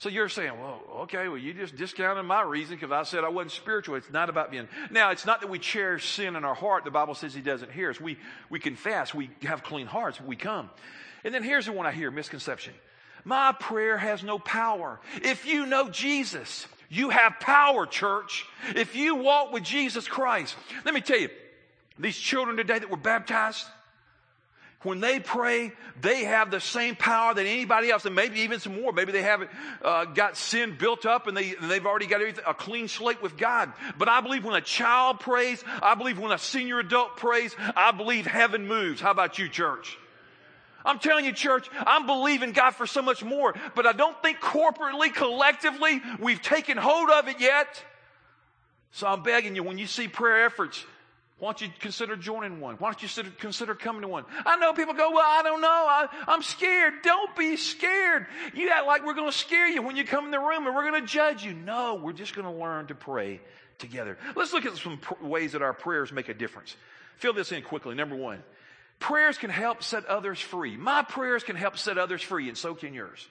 So 0.02 0.08
you're 0.08 0.28
saying, 0.28 0.58
well, 0.60 0.82
okay, 1.02 1.28
well, 1.28 1.38
you 1.38 1.54
just 1.54 1.76
discounted 1.76 2.24
my 2.24 2.42
reason 2.42 2.74
because 2.74 2.90
I 2.90 3.04
said 3.04 3.22
I 3.22 3.28
wasn't 3.28 3.52
spiritual. 3.52 3.94
It's 3.94 4.10
not 4.10 4.28
about 4.28 4.50
being. 4.50 4.66
Now, 4.90 5.12
it's 5.12 5.24
not 5.24 5.42
that 5.42 5.48
we 5.48 5.60
cherish 5.60 6.08
sin 6.08 6.34
in 6.34 6.44
our 6.44 6.56
heart. 6.56 6.84
The 6.84 6.90
Bible 6.90 7.14
says 7.14 7.32
He 7.32 7.40
doesn't 7.40 7.70
hear 7.70 7.88
us. 7.88 8.00
We, 8.00 8.18
we 8.50 8.58
confess. 8.58 9.14
We 9.14 9.30
have 9.42 9.62
clean 9.62 9.86
hearts. 9.86 10.20
We 10.20 10.34
come. 10.34 10.70
And 11.22 11.32
then 11.32 11.44
here's 11.44 11.66
the 11.66 11.72
one 11.72 11.86
I 11.86 11.92
hear 11.92 12.10
misconception. 12.10 12.74
My 13.24 13.52
prayer 13.52 13.96
has 13.96 14.24
no 14.24 14.40
power. 14.40 15.00
If 15.22 15.46
you 15.46 15.66
know 15.66 15.88
Jesus, 15.88 16.66
you 16.92 17.08
have 17.08 17.40
power, 17.40 17.86
church. 17.86 18.44
If 18.76 18.94
you 18.94 19.14
walk 19.14 19.50
with 19.50 19.62
Jesus 19.62 20.06
Christ. 20.06 20.54
Let 20.84 20.92
me 20.92 21.00
tell 21.00 21.18
you, 21.18 21.30
these 21.98 22.18
children 22.18 22.58
today 22.58 22.78
that 22.78 22.90
were 22.90 22.98
baptized, 22.98 23.64
when 24.82 25.00
they 25.00 25.18
pray, 25.18 25.72
they 26.02 26.24
have 26.24 26.50
the 26.50 26.60
same 26.60 26.94
power 26.94 27.32
that 27.32 27.46
anybody 27.46 27.90
else, 27.90 28.04
and 28.04 28.14
maybe 28.14 28.40
even 28.40 28.60
some 28.60 28.78
more. 28.78 28.92
Maybe 28.92 29.10
they 29.10 29.22
haven't 29.22 29.50
uh, 29.82 30.04
got 30.04 30.36
sin 30.36 30.76
built 30.78 31.06
up, 31.06 31.28
and 31.28 31.36
they 31.36 31.54
they've 31.54 31.86
already 31.86 32.06
got 32.06 32.20
a 32.20 32.52
clean 32.52 32.88
slate 32.88 33.22
with 33.22 33.38
God. 33.38 33.72
But 33.96 34.10
I 34.10 34.20
believe 34.20 34.44
when 34.44 34.54
a 34.54 34.60
child 34.60 35.20
prays, 35.20 35.64
I 35.82 35.94
believe 35.94 36.18
when 36.18 36.32
a 36.32 36.38
senior 36.38 36.80
adult 36.80 37.16
prays, 37.16 37.56
I 37.74 37.92
believe 37.92 38.26
heaven 38.26 38.66
moves. 38.66 39.00
How 39.00 39.12
about 39.12 39.38
you, 39.38 39.48
church? 39.48 39.96
I'm 40.84 40.98
telling 40.98 41.24
you, 41.24 41.32
church, 41.32 41.68
I'm 41.86 42.06
believing 42.06 42.52
God 42.52 42.72
for 42.72 42.86
so 42.86 43.02
much 43.02 43.24
more, 43.24 43.54
but 43.74 43.86
I 43.86 43.92
don't 43.92 44.20
think 44.22 44.40
corporately, 44.40 45.12
collectively, 45.12 46.00
we've 46.18 46.42
taken 46.42 46.76
hold 46.76 47.10
of 47.10 47.28
it 47.28 47.40
yet. 47.40 47.82
So 48.92 49.06
I'm 49.06 49.22
begging 49.22 49.56
you, 49.56 49.62
when 49.62 49.78
you 49.78 49.86
see 49.86 50.08
prayer 50.08 50.44
efforts, 50.44 50.84
why 51.42 51.48
don't 51.48 51.62
you 51.62 51.68
consider 51.80 52.14
joining 52.14 52.60
one? 52.60 52.76
Why 52.76 52.92
don't 52.92 53.02
you 53.02 53.24
consider 53.38 53.74
coming 53.74 54.02
to 54.02 54.08
one? 54.08 54.24
I 54.46 54.56
know 54.58 54.72
people 54.74 54.94
go, 54.94 55.10
well, 55.10 55.26
I 55.26 55.42
don't 55.42 55.60
know. 55.60 55.68
I, 55.68 56.06
am 56.28 56.40
scared. 56.40 57.02
Don't 57.02 57.34
be 57.34 57.56
scared. 57.56 58.26
You 58.54 58.70
act 58.70 58.86
like 58.86 59.04
we're 59.04 59.14
going 59.14 59.28
to 59.28 59.36
scare 59.36 59.66
you 59.66 59.82
when 59.82 59.96
you 59.96 60.04
come 60.04 60.24
in 60.24 60.30
the 60.30 60.38
room 60.38 60.66
and 60.66 60.76
we're 60.76 60.88
going 60.88 61.00
to 61.00 61.06
judge 61.06 61.42
you. 61.42 61.52
No, 61.52 61.96
we're 61.96 62.12
just 62.12 62.36
going 62.36 62.46
to 62.46 62.62
learn 62.62 62.86
to 62.86 62.94
pray 62.94 63.40
together. 63.78 64.18
Let's 64.36 64.52
look 64.52 64.66
at 64.66 64.76
some 64.76 64.98
pr- 64.98 65.14
ways 65.20 65.50
that 65.50 65.62
our 65.62 65.72
prayers 65.72 66.12
make 66.12 66.28
a 66.28 66.34
difference. 66.34 66.76
Fill 67.16 67.32
this 67.32 67.50
in 67.50 67.62
quickly. 67.62 67.96
Number 67.96 68.14
one, 68.14 68.40
prayers 69.02 69.36
can 69.36 69.50
help 69.50 69.82
set 69.82 70.06
others 70.06 70.40
free. 70.40 70.76
My 70.76 71.02
prayers 71.02 71.42
can 71.42 71.56
help 71.56 71.76
set 71.76 71.98
others 71.98 72.22
free, 72.22 72.48
and 72.48 72.56
so 72.56 72.74
can 72.74 72.94
yours. 72.94 73.26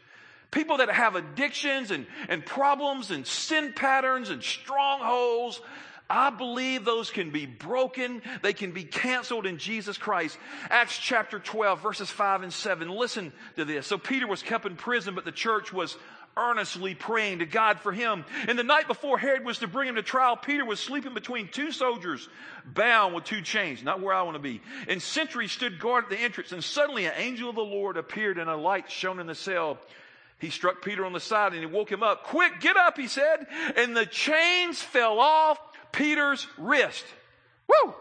People 0.51 0.77
that 0.77 0.91
have 0.91 1.15
addictions 1.15 1.91
and, 1.91 2.05
and 2.27 2.45
problems 2.45 3.09
and 3.09 3.25
sin 3.25 3.71
patterns 3.73 4.29
and 4.29 4.43
strongholds, 4.43 5.61
I 6.09 6.29
believe 6.29 6.83
those 6.83 7.09
can 7.09 7.31
be 7.31 7.45
broken. 7.45 8.21
They 8.41 8.51
can 8.51 8.73
be 8.73 8.83
canceled 8.83 9.45
in 9.45 9.57
Jesus 9.57 9.97
Christ. 9.97 10.37
Acts 10.69 10.97
chapter 10.97 11.39
12, 11.39 11.81
verses 11.81 12.09
5 12.09 12.43
and 12.43 12.53
7. 12.53 12.89
Listen 12.89 13.31
to 13.55 13.63
this. 13.63 13.87
So 13.87 13.97
Peter 13.97 14.27
was 14.27 14.43
kept 14.43 14.65
in 14.65 14.75
prison, 14.75 15.15
but 15.15 15.23
the 15.23 15.31
church 15.31 15.71
was 15.71 15.95
earnestly 16.37 16.95
praying 16.95 17.39
to 17.39 17.45
God 17.45 17.79
for 17.79 17.91
him. 17.91 18.25
And 18.47 18.57
the 18.57 18.63
night 18.63 18.87
before 18.87 19.17
Herod 19.17 19.45
was 19.45 19.59
to 19.59 19.67
bring 19.67 19.89
him 19.89 19.95
to 19.95 20.03
trial, 20.03 20.35
Peter 20.37 20.65
was 20.65 20.79
sleeping 20.79 21.13
between 21.13 21.47
two 21.47 21.71
soldiers, 21.71 22.27
bound 22.65 23.13
with 23.13 23.25
two 23.25 23.41
chains, 23.41 23.83
not 23.83 24.01
where 24.01 24.13
I 24.13 24.21
want 24.23 24.35
to 24.35 24.39
be. 24.39 24.61
And 24.87 25.01
sentries 25.01 25.51
stood 25.51 25.79
guard 25.79 26.05
at 26.05 26.09
the 26.09 26.19
entrance, 26.19 26.51
and 26.51 26.63
suddenly 26.63 27.05
an 27.05 27.13
angel 27.17 27.49
of 27.49 27.55
the 27.55 27.61
Lord 27.61 27.97
appeared, 27.97 28.37
and 28.37 28.49
a 28.49 28.55
light 28.55 28.89
shone 28.89 29.19
in 29.19 29.27
the 29.27 29.35
cell. 29.35 29.77
He 30.39 30.49
struck 30.49 30.81
Peter 30.83 31.05
on 31.05 31.13
the 31.13 31.19
side 31.19 31.53
and 31.53 31.59
he 31.59 31.67
woke 31.67 31.91
him 31.91 32.01
up. 32.01 32.23
Quick, 32.23 32.61
get 32.61 32.75
up, 32.75 32.97
he 32.97 33.07
said. 33.07 33.45
And 33.75 33.95
the 33.95 34.07
chains 34.07 34.81
fell 34.81 35.19
off 35.19 35.59
Peter's 35.91 36.47
wrist. 36.57 37.05
Woo! 37.67 37.93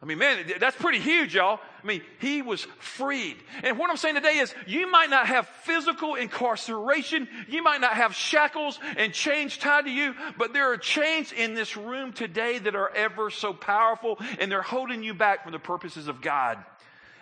I 0.00 0.06
mean, 0.06 0.18
man, 0.18 0.44
that's 0.60 0.76
pretty 0.76 1.00
huge, 1.00 1.34
y'all. 1.34 1.58
I 1.82 1.86
mean, 1.86 2.02
he 2.20 2.40
was 2.40 2.64
freed. 2.78 3.36
And 3.64 3.76
what 3.76 3.90
I'm 3.90 3.96
saying 3.96 4.14
today 4.14 4.38
is 4.38 4.54
you 4.64 4.88
might 4.88 5.10
not 5.10 5.26
have 5.26 5.48
physical 5.64 6.14
incarceration. 6.14 7.26
You 7.48 7.64
might 7.64 7.80
not 7.80 7.94
have 7.94 8.14
shackles 8.14 8.78
and 8.96 9.12
chains 9.12 9.56
tied 9.56 9.86
to 9.86 9.90
you, 9.90 10.14
but 10.36 10.52
there 10.52 10.72
are 10.72 10.76
chains 10.76 11.32
in 11.32 11.54
this 11.54 11.76
room 11.76 12.12
today 12.12 12.58
that 12.58 12.76
are 12.76 12.94
ever 12.94 13.30
so 13.30 13.52
powerful 13.52 14.20
and 14.38 14.52
they're 14.52 14.62
holding 14.62 15.02
you 15.02 15.14
back 15.14 15.42
from 15.42 15.50
the 15.50 15.58
purposes 15.58 16.06
of 16.06 16.20
God. 16.20 16.58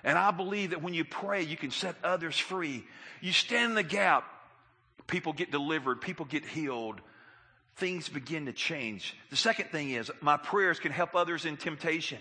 And 0.05 0.19
I 0.19 0.31
believe 0.31 0.71
that 0.71 0.83
when 0.83 0.93
you 0.93 1.05
pray, 1.07 1.43
you 1.43 1.57
can 1.57 1.71
set 1.71 1.97
others 2.05 2.39
free. 2.39 2.85
You 3.23 3.33
stand 3.33 3.71
in 3.71 3.75
the 3.75 3.83
gap. 3.83 4.25
People 5.07 5.33
get 5.33 5.51
delivered. 5.51 6.03
People 6.03 6.27
get 6.27 6.45
healed 6.45 7.01
things 7.77 8.09
begin 8.09 8.47
to 8.47 8.55
change. 8.55 9.15
The 9.29 9.37
second 9.37 9.69
thing 9.69 9.91
is 9.91 10.11
my 10.23 10.39
prayers 10.39 10.81
can 10.81 10.93
help 10.93 11.15
others 11.15 11.45
in 11.45 11.59
temptation. 11.59 12.19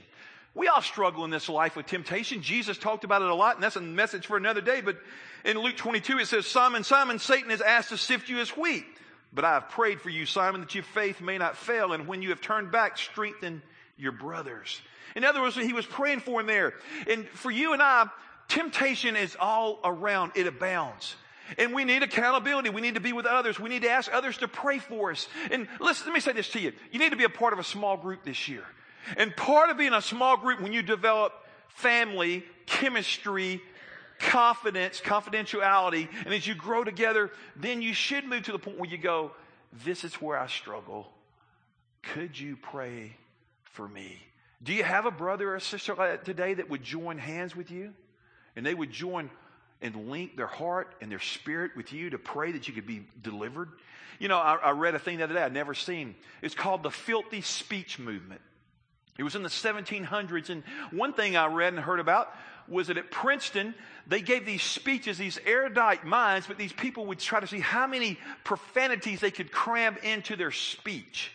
We 0.55 0.69
all 0.69 0.81
struggle 0.81 1.25
in 1.25 1.31
this 1.31 1.49
life 1.49 1.75
with 1.75 1.85
temptation. 1.85 2.41
Jesus 2.41 2.77
talked 2.77 3.03
about 3.03 3.21
it 3.21 3.27
a 3.27 3.35
lot, 3.35 3.55
and 3.55 3.63
that's 3.63 3.75
a 3.75 3.81
message 3.81 4.25
for 4.25 4.37
another 4.37 4.61
day. 4.61 4.79
But 4.79 4.97
in 5.43 5.59
Luke 5.59 5.75
22, 5.75 6.19
it 6.19 6.27
says, 6.27 6.47
Simon, 6.47 6.85
Simon, 6.85 7.19
Satan 7.19 7.49
has 7.49 7.59
asked 7.59 7.89
to 7.89 7.97
sift 7.97 8.29
you 8.29 8.39
as 8.39 8.49
wheat. 8.51 8.85
But 9.33 9.43
I 9.43 9.55
have 9.55 9.69
prayed 9.69 9.99
for 9.99 10.09
you, 10.09 10.25
Simon, 10.25 10.61
that 10.61 10.73
your 10.73 10.85
faith 10.85 11.19
may 11.19 11.37
not 11.37 11.57
fail. 11.57 11.91
And 11.91 12.07
when 12.07 12.21
you 12.21 12.29
have 12.29 12.39
turned 12.39 12.71
back, 12.71 12.97
strengthen 12.97 13.61
your 13.97 14.13
brothers. 14.13 14.81
In 15.13 15.25
other 15.25 15.41
words, 15.41 15.57
he 15.57 15.73
was 15.73 15.85
praying 15.85 16.21
for 16.21 16.39
him 16.39 16.47
there. 16.47 16.73
And 17.09 17.27
for 17.27 17.51
you 17.51 17.73
and 17.73 17.81
I, 17.81 18.07
temptation 18.47 19.17
is 19.17 19.35
all 19.37 19.79
around. 19.83 20.31
It 20.35 20.47
abounds. 20.47 21.15
And 21.57 21.73
we 21.73 21.83
need 21.83 22.01
accountability. 22.01 22.69
We 22.69 22.81
need 22.81 22.95
to 22.95 23.01
be 23.01 23.11
with 23.11 23.25
others. 23.25 23.59
We 23.59 23.69
need 23.69 23.81
to 23.81 23.89
ask 23.89 24.11
others 24.11 24.37
to 24.37 24.47
pray 24.47 24.79
for 24.79 25.11
us. 25.11 25.27
And 25.51 25.67
listen, 25.81 26.07
let 26.07 26.13
me 26.13 26.21
say 26.21 26.31
this 26.31 26.49
to 26.51 26.61
you. 26.61 26.71
You 26.91 26.99
need 26.99 27.11
to 27.11 27.17
be 27.17 27.25
a 27.25 27.29
part 27.29 27.51
of 27.51 27.59
a 27.59 27.63
small 27.63 27.97
group 27.97 28.23
this 28.23 28.47
year. 28.47 28.63
And 29.17 29.35
part 29.35 29.69
of 29.69 29.77
being 29.77 29.93
a 29.93 30.01
small 30.01 30.37
group 30.37 30.61
when 30.61 30.73
you 30.73 30.81
develop 30.81 31.33
family, 31.69 32.43
chemistry, 32.65 33.61
confidence, 34.19 35.01
confidentiality, 35.01 36.07
and 36.25 36.33
as 36.33 36.47
you 36.47 36.55
grow 36.55 36.83
together, 36.83 37.31
then 37.55 37.81
you 37.81 37.93
should 37.93 38.25
move 38.25 38.43
to 38.43 38.51
the 38.51 38.59
point 38.59 38.79
where 38.79 38.89
you 38.89 38.97
go, 38.97 39.31
this 39.83 40.03
is 40.03 40.15
where 40.15 40.37
I 40.37 40.47
struggle. 40.47 41.11
Could 42.01 42.39
you 42.39 42.55
pray 42.55 43.15
for 43.63 43.87
me? 43.87 44.21
Do 44.63 44.73
you 44.73 44.83
have 44.83 45.05
a 45.05 45.11
brother 45.11 45.53
or 45.53 45.59
sister 45.59 46.19
today 46.23 46.53
that 46.55 46.69
would 46.69 46.83
join 46.83 47.17
hands 47.17 47.55
with 47.55 47.71
you? 47.71 47.93
And 48.55 48.65
they 48.65 48.73
would 48.73 48.91
join 48.91 49.29
and 49.81 50.09
link 50.09 50.37
their 50.37 50.47
heart 50.47 50.95
and 51.01 51.11
their 51.11 51.19
spirit 51.19 51.71
with 51.75 51.91
you 51.91 52.09
to 52.11 52.17
pray 52.17 52.51
that 52.53 52.67
you 52.67 52.73
could 52.73 52.87
be 52.87 53.05
delivered? 53.21 53.69
You 54.17 54.29
know, 54.29 54.37
I, 54.37 54.55
I 54.55 54.71
read 54.71 54.95
a 54.95 54.99
thing 54.99 55.17
the 55.17 55.25
other 55.25 55.33
day 55.33 55.43
I'd 55.43 55.53
never 55.53 55.73
seen. 55.73 56.15
It's 56.41 56.55
called 56.55 56.83
the 56.83 56.91
filthy 56.91 57.41
speech 57.41 57.99
movement. 57.99 58.41
It 59.17 59.23
was 59.23 59.35
in 59.35 59.43
the 59.43 59.49
1700s. 59.49 60.49
And 60.49 60.63
one 60.91 61.13
thing 61.13 61.37
I 61.37 61.47
read 61.47 61.73
and 61.73 61.81
heard 61.81 61.99
about 61.99 62.33
was 62.67 62.87
that 62.87 62.97
at 62.97 63.11
Princeton, 63.11 63.75
they 64.07 64.21
gave 64.21 64.45
these 64.45 64.63
speeches, 64.63 65.17
these 65.17 65.39
erudite 65.45 66.05
minds, 66.05 66.47
but 66.47 66.57
these 66.57 66.73
people 66.73 67.05
would 67.07 67.19
try 67.19 67.39
to 67.39 67.47
see 67.47 67.59
how 67.59 67.87
many 67.87 68.17
profanities 68.43 69.19
they 69.19 69.31
could 69.31 69.51
cram 69.51 69.97
into 70.03 70.35
their 70.35 70.51
speech. 70.51 71.31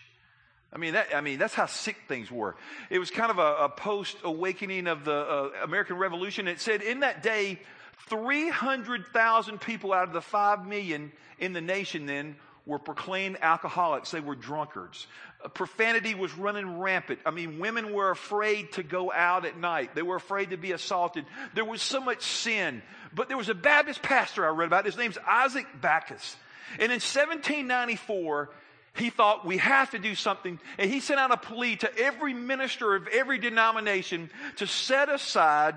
I 0.73 0.79
mean, 0.79 0.93
that, 0.93 1.09
I 1.15 1.21
mean, 1.21 1.39
that's 1.39 1.55
how 1.55 1.67
sick 1.67 1.97
things 2.07 2.31
were. 2.31 2.57
It 2.91 2.99
was 2.99 3.11
kind 3.11 3.31
of 3.31 3.39
a, 3.39 3.65
a 3.65 3.69
post 3.69 4.17
awakening 4.23 4.87
of 4.87 5.05
the 5.05 5.13
uh, 5.13 5.51
American 5.65 5.97
Revolution. 5.97 6.47
It 6.47 6.61
said 6.61 6.83
in 6.83 7.01
that 7.01 7.23
day, 7.23 7.61
300,000 8.09 9.61
people 9.61 9.93
out 9.93 10.05
of 10.05 10.13
the 10.13 10.21
5 10.21 10.67
million 10.67 11.13
in 11.39 11.53
the 11.53 11.61
nation 11.61 12.07
then 12.07 12.37
were 12.67 12.79
proclaimed 12.79 13.39
alcoholics. 13.43 14.11
They 14.11 14.21
were 14.21 14.37
drunkards. 14.37 15.07
Profanity 15.55 16.15
was 16.15 16.35
running 16.35 16.79
rampant. 16.79 17.21
I 17.25 17.31
mean, 17.31 17.59
women 17.59 17.93
were 17.93 18.11
afraid 18.11 18.73
to 18.73 18.83
go 18.83 19.11
out 19.11 19.47
at 19.47 19.59
night. 19.59 19.95
They 19.95 20.03
were 20.03 20.17
afraid 20.17 20.51
to 20.51 20.59
be 20.59 20.73
assaulted. 20.73 21.25
There 21.55 21.65
was 21.65 21.81
so 21.81 22.01
much 22.01 22.23
sin. 22.23 22.83
But 23.15 23.29
there 23.29 23.39
was 23.39 23.49
a 23.49 23.55
Baptist 23.55 24.03
pastor 24.03 24.45
I 24.45 24.51
read 24.51 24.67
about. 24.67 24.85
His 24.85 24.99
name's 24.99 25.19
Isaac 25.27 25.67
Backus. 25.81 26.37
And 26.75 26.93
in 26.93 27.01
1794, 27.01 28.51
he 28.95 29.11
thought 29.11 29.47
we 29.47 29.57
have 29.59 29.91
to 29.91 29.99
do 29.99 30.15
something. 30.15 30.61
And 30.79 30.91
he 30.91 31.01
sent 31.01 31.19
out 31.19 31.33
a 31.33 31.37
plea 31.37 31.77
to 31.77 31.99
every 31.99 32.35
minister 32.35 32.95
of 32.95 33.09
every 33.09 33.39
denomination 33.39 34.31
to 34.57 34.67
set 34.67 35.09
aside 35.09 35.77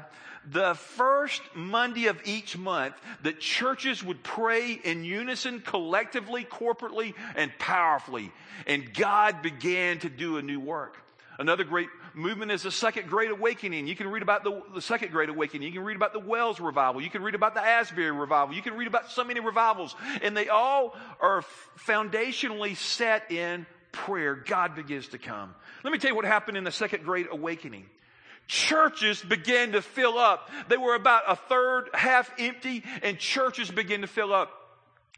the 0.51 0.73
first 0.73 1.41
Monday 1.55 2.07
of 2.07 2.19
each 2.25 2.57
month 2.57 2.95
that 3.23 3.39
churches 3.39 4.03
would 4.03 4.23
pray 4.23 4.73
in 4.73 5.03
unison, 5.03 5.61
collectively, 5.61 6.43
corporately, 6.43 7.13
and 7.35 7.51
powerfully. 7.59 8.31
And 8.67 8.93
God 8.93 9.41
began 9.41 9.99
to 9.99 10.09
do 10.09 10.37
a 10.37 10.41
new 10.41 10.59
work. 10.59 10.97
Another 11.39 11.63
great 11.63 11.89
movement 12.13 12.51
is 12.51 12.61
the 12.63 12.71
Second 12.71 13.09
Great 13.09 13.31
Awakening. 13.31 13.87
You 13.87 13.95
can 13.95 14.07
read 14.07 14.21
about 14.21 14.43
the, 14.43 14.61
the, 14.75 14.81
Second 14.81 15.11
Great 15.11 15.29
Awakening. 15.29 15.67
You 15.67 15.73
can 15.73 15.83
read 15.83 15.95
about 15.95 16.13
the 16.13 16.19
Welsh 16.19 16.59
Revival. 16.59 17.01
You 17.01 17.09
can 17.09 17.23
read 17.23 17.35
about 17.35 17.55
the 17.55 17.61
Asbury 17.61 18.11
Revival. 18.11 18.55
You 18.55 18.61
can 18.61 18.75
read 18.75 18.87
about 18.87 19.11
so 19.11 19.23
many 19.23 19.39
revivals. 19.39 19.95
And 20.21 20.37
they 20.37 20.49
all 20.49 20.95
are 21.19 21.43
foundationally 21.87 22.75
set 22.75 23.31
in 23.31 23.65
prayer. 23.91 24.35
God 24.35 24.75
begins 24.75 25.07
to 25.09 25.17
come. 25.17 25.55
Let 25.83 25.91
me 25.91 25.97
tell 25.97 26.09
you 26.09 26.15
what 26.15 26.25
happened 26.25 26.57
in 26.57 26.63
the 26.63 26.71
Second 26.71 27.03
Great 27.03 27.27
Awakening 27.31 27.85
churches 28.47 29.21
began 29.21 29.73
to 29.73 29.81
fill 29.81 30.17
up. 30.17 30.49
They 30.69 30.77
were 30.77 30.95
about 30.95 31.23
a 31.27 31.35
third, 31.35 31.89
half 31.93 32.31
empty, 32.37 32.83
and 33.01 33.17
churches 33.17 33.71
began 33.71 34.01
to 34.01 34.07
fill 34.07 34.33
up. 34.33 34.51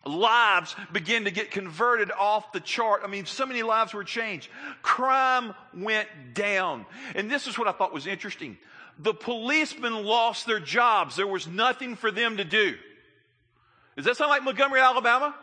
Lives 0.06 0.76
began 0.92 1.24
to 1.24 1.32
get 1.32 1.50
converted 1.50 2.12
off 2.12 2.52
the 2.52 2.60
chart. 2.60 3.02
I 3.04 3.08
mean, 3.08 3.26
so 3.26 3.46
many 3.46 3.64
lives 3.64 3.94
were 3.94 4.04
changed. 4.04 4.50
Crime 4.84 5.56
went 5.74 6.08
down. 6.36 6.86
And 7.16 7.30
this 7.30 7.48
is 7.48 7.58
what 7.58 7.68
I 7.68 7.72
thought 7.72 7.92
was 7.92 8.06
interesting. 8.06 8.58
The 9.00 9.16
policemen 9.16 10.06
lost 10.06 10.46
their 10.46 10.60
jobs. 10.60 11.16
There 11.16 11.28
was 11.28 11.48
nothing 11.48 11.96
for 11.96 12.12
them 12.12 12.38
to 12.38 12.46
do. 12.46 12.76
Does 13.96 14.06
that 14.06 14.16
sound 14.18 14.30
like 14.30 14.44
Montgomery, 14.44 14.80
Alabama? 14.80 15.34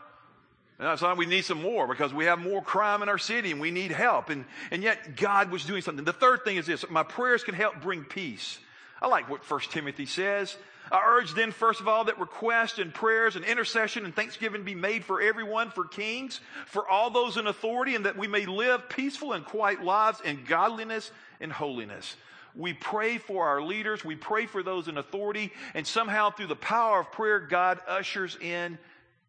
And 0.82 1.00
why 1.00 1.14
we 1.14 1.26
need 1.26 1.44
some 1.44 1.62
more 1.62 1.86
because 1.86 2.12
we 2.12 2.24
have 2.24 2.40
more 2.40 2.60
crime 2.60 3.04
in 3.04 3.08
our 3.08 3.18
city 3.18 3.52
and 3.52 3.60
we 3.60 3.70
need 3.70 3.92
help. 3.92 4.30
And, 4.30 4.44
and 4.72 4.82
yet 4.82 5.14
God 5.14 5.52
was 5.52 5.64
doing 5.64 5.80
something. 5.80 6.04
The 6.04 6.12
third 6.12 6.42
thing 6.42 6.56
is 6.56 6.66
this. 6.66 6.84
My 6.90 7.04
prayers 7.04 7.44
can 7.44 7.54
help 7.54 7.80
bring 7.80 8.02
peace. 8.02 8.58
I 9.00 9.06
like 9.06 9.30
what 9.30 9.44
First 9.44 9.70
Timothy 9.70 10.06
says. 10.06 10.56
I 10.90 11.00
urge 11.06 11.34
then, 11.34 11.52
first 11.52 11.80
of 11.80 11.86
all, 11.86 12.04
that 12.04 12.18
requests 12.18 12.80
and 12.80 12.92
prayers 12.92 13.36
and 13.36 13.44
intercession 13.44 14.04
and 14.04 14.12
thanksgiving 14.12 14.64
be 14.64 14.74
made 14.74 15.04
for 15.04 15.20
everyone, 15.20 15.70
for 15.70 15.84
kings, 15.84 16.40
for 16.66 16.88
all 16.88 17.10
those 17.10 17.36
in 17.36 17.46
authority, 17.46 17.94
and 17.94 18.04
that 18.04 18.18
we 18.18 18.26
may 18.26 18.46
live 18.46 18.88
peaceful 18.88 19.34
and 19.34 19.44
quiet 19.44 19.84
lives 19.84 20.20
in 20.20 20.42
godliness 20.48 21.12
and 21.40 21.52
holiness. 21.52 22.16
We 22.56 22.72
pray 22.72 23.18
for 23.18 23.46
our 23.46 23.62
leaders. 23.62 24.04
We 24.04 24.16
pray 24.16 24.46
for 24.46 24.64
those 24.64 24.88
in 24.88 24.98
authority. 24.98 25.52
And 25.74 25.86
somehow 25.86 26.30
through 26.30 26.48
the 26.48 26.56
power 26.56 26.98
of 27.00 27.12
prayer, 27.12 27.38
God 27.38 27.78
ushers 27.86 28.36
in 28.40 28.78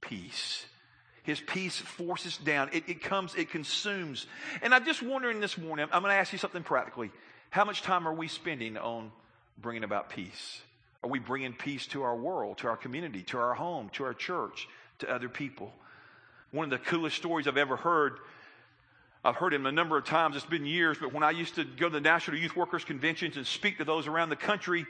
peace. 0.01 0.65
His 1.24 1.39
peace 1.39 1.77
forces 1.77 2.38
down. 2.38 2.70
It, 2.74 2.84
it 2.88 3.01
comes, 3.01 3.34
it 3.36 3.50
consumes. 3.50 4.27
And 4.62 4.74
I'm 4.74 4.86
just 4.86 5.01
wondering 5.01 5.39
this 5.39 5.58
morning, 5.58 5.88
I'm 5.92 6.01
going 6.01 6.12
to 6.13 6.20
ask 6.20 6.32
you 6.34 6.38
something 6.38 6.63
practically. 6.63 7.12
How 7.50 7.65
much 7.65 7.82
time 7.82 8.08
are 8.08 8.13
we 8.13 8.27
spending 8.27 8.77
on 8.77 9.12
bringing 9.58 9.84
about 9.84 10.10
peace? 10.10 10.62
Are 11.03 11.10
we 11.10 11.20
bringing 11.20 11.53
peace 11.53 11.88
to 11.88 12.03
our 12.03 12.15
world, 12.15 12.60
to 12.60 12.68
our 12.68 12.77
community, 12.77 13.24
to 13.24 13.38
our 13.38 13.53
home, 13.53 13.89
to 13.94 14.03
our 14.03 14.13
church, 14.13 14.68
to 15.00 15.10
other 15.10 15.30
people? 15.30 15.74
One 16.51 16.65
of 16.65 16.70
the 16.70 16.86
coolest 16.86 17.15
stories 17.15 17.48
I've 17.48 17.58
ever 17.58 17.75
heard, 17.75 18.20
I've 19.24 19.36
heard 19.36 19.53
him 19.53 19.65
a 19.65 19.72
number 19.72 19.98
of 19.98 20.06
times, 20.06 20.36
it's 20.36 20.46
been 20.46 20.65
years, 20.65 20.98
but 21.00 21.13
when 21.13 21.24
I 21.24 21.32
used 21.32 21.56
to 21.56 21.63
go 21.63 21.88
to 21.88 21.94
the 21.94 22.01
National 22.01 22.38
Youth 22.38 22.56
Workers 22.56 22.84
Conventions 22.84 23.38
and 23.38 23.48
speak 23.48 23.77
to 23.77 23.86
those 23.86 24.08
around 24.08 24.30
the 24.30 24.36
country, 24.36 24.86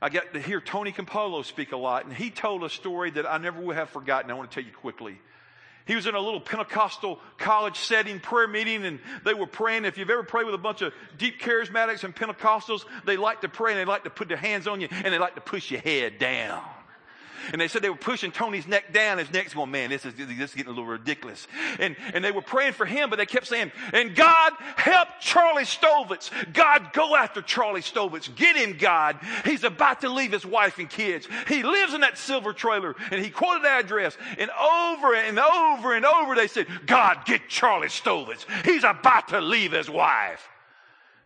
I 0.00 0.08
got 0.10 0.32
to 0.34 0.40
hear 0.40 0.60
Tony 0.60 0.92
Campolo 0.92 1.44
speak 1.44 1.72
a 1.72 1.76
lot, 1.76 2.04
and 2.04 2.14
he 2.14 2.30
told 2.30 2.62
a 2.62 2.70
story 2.70 3.10
that 3.12 3.26
I 3.26 3.38
never 3.38 3.60
would 3.60 3.76
have 3.76 3.90
forgotten. 3.90 4.30
I 4.30 4.34
want 4.34 4.50
to 4.50 4.54
tell 4.54 4.64
you 4.64 4.76
quickly. 4.76 5.18
He 5.86 5.94
was 5.94 6.06
in 6.06 6.14
a 6.14 6.20
little 6.20 6.40
Pentecostal 6.40 7.20
college 7.38 7.78
setting 7.78 8.18
prayer 8.18 8.48
meeting 8.48 8.84
and 8.84 8.98
they 9.24 9.34
were 9.34 9.46
praying. 9.46 9.84
If 9.84 9.98
you've 9.98 10.10
ever 10.10 10.24
prayed 10.24 10.44
with 10.44 10.54
a 10.54 10.58
bunch 10.58 10.82
of 10.82 10.92
deep 11.16 11.40
charismatics 11.40 12.02
and 12.02 12.14
Pentecostals, 12.14 12.84
they 13.04 13.16
like 13.16 13.42
to 13.42 13.48
pray 13.48 13.72
and 13.72 13.80
they 13.80 13.84
like 13.84 14.04
to 14.04 14.10
put 14.10 14.26
their 14.26 14.36
hands 14.36 14.66
on 14.66 14.80
you 14.80 14.88
and 14.90 15.14
they 15.14 15.18
like 15.18 15.36
to 15.36 15.40
push 15.40 15.70
your 15.70 15.80
head 15.80 16.18
down. 16.18 16.62
And 17.52 17.60
they 17.60 17.68
said 17.68 17.82
they 17.82 17.90
were 17.90 17.96
pushing 17.96 18.32
Tony's 18.32 18.66
neck 18.66 18.92
down. 18.92 19.18
His 19.18 19.32
neck's 19.32 19.54
going, 19.54 19.70
man, 19.70 19.90
this 19.90 20.04
is, 20.04 20.14
this 20.14 20.28
is 20.28 20.54
getting 20.54 20.66
a 20.66 20.74
little 20.74 20.86
ridiculous. 20.86 21.46
And, 21.78 21.96
and 22.12 22.24
they 22.24 22.32
were 22.32 22.42
praying 22.42 22.72
for 22.72 22.86
him, 22.86 23.10
but 23.10 23.16
they 23.16 23.26
kept 23.26 23.46
saying, 23.46 23.72
and 23.92 24.14
God 24.14 24.52
help 24.76 25.08
Charlie 25.20 25.64
Stoltzfus. 25.64 26.30
God 26.52 26.92
go 26.92 27.16
after 27.16 27.42
Charlie 27.42 27.80
Stoltzfus. 27.80 28.34
Get 28.34 28.56
him, 28.56 28.76
God. 28.78 29.18
He's 29.44 29.64
about 29.64 30.00
to 30.02 30.08
leave 30.08 30.32
his 30.32 30.46
wife 30.46 30.78
and 30.78 30.88
kids. 30.88 31.28
He 31.48 31.62
lives 31.62 31.94
in 31.94 32.00
that 32.00 32.18
silver 32.18 32.52
trailer 32.52 32.94
and 33.10 33.24
he 33.24 33.30
quoted 33.30 33.64
the 33.64 33.68
address 33.68 34.16
and 34.38 34.50
over 34.50 35.14
and 35.14 35.38
over 35.38 35.94
and 35.94 36.04
over 36.04 36.34
they 36.34 36.48
said, 36.48 36.66
God 36.86 37.24
get 37.24 37.48
Charlie 37.48 37.88
Stoltzfus. 37.88 38.44
He's 38.64 38.84
about 38.84 39.28
to 39.28 39.40
leave 39.40 39.72
his 39.72 39.90
wife. 39.90 40.48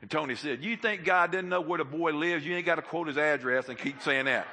And 0.00 0.10
Tony 0.10 0.34
said, 0.34 0.64
you 0.64 0.76
think 0.76 1.04
God 1.04 1.30
didn't 1.30 1.50
know 1.50 1.60
where 1.60 1.78
the 1.78 1.84
boy 1.84 2.12
lives? 2.12 2.44
You 2.44 2.56
ain't 2.56 2.64
got 2.64 2.76
to 2.76 2.82
quote 2.82 3.08
his 3.08 3.18
address 3.18 3.68
and 3.68 3.76
keep 3.78 4.00
saying 4.02 4.24
that. 4.24 4.46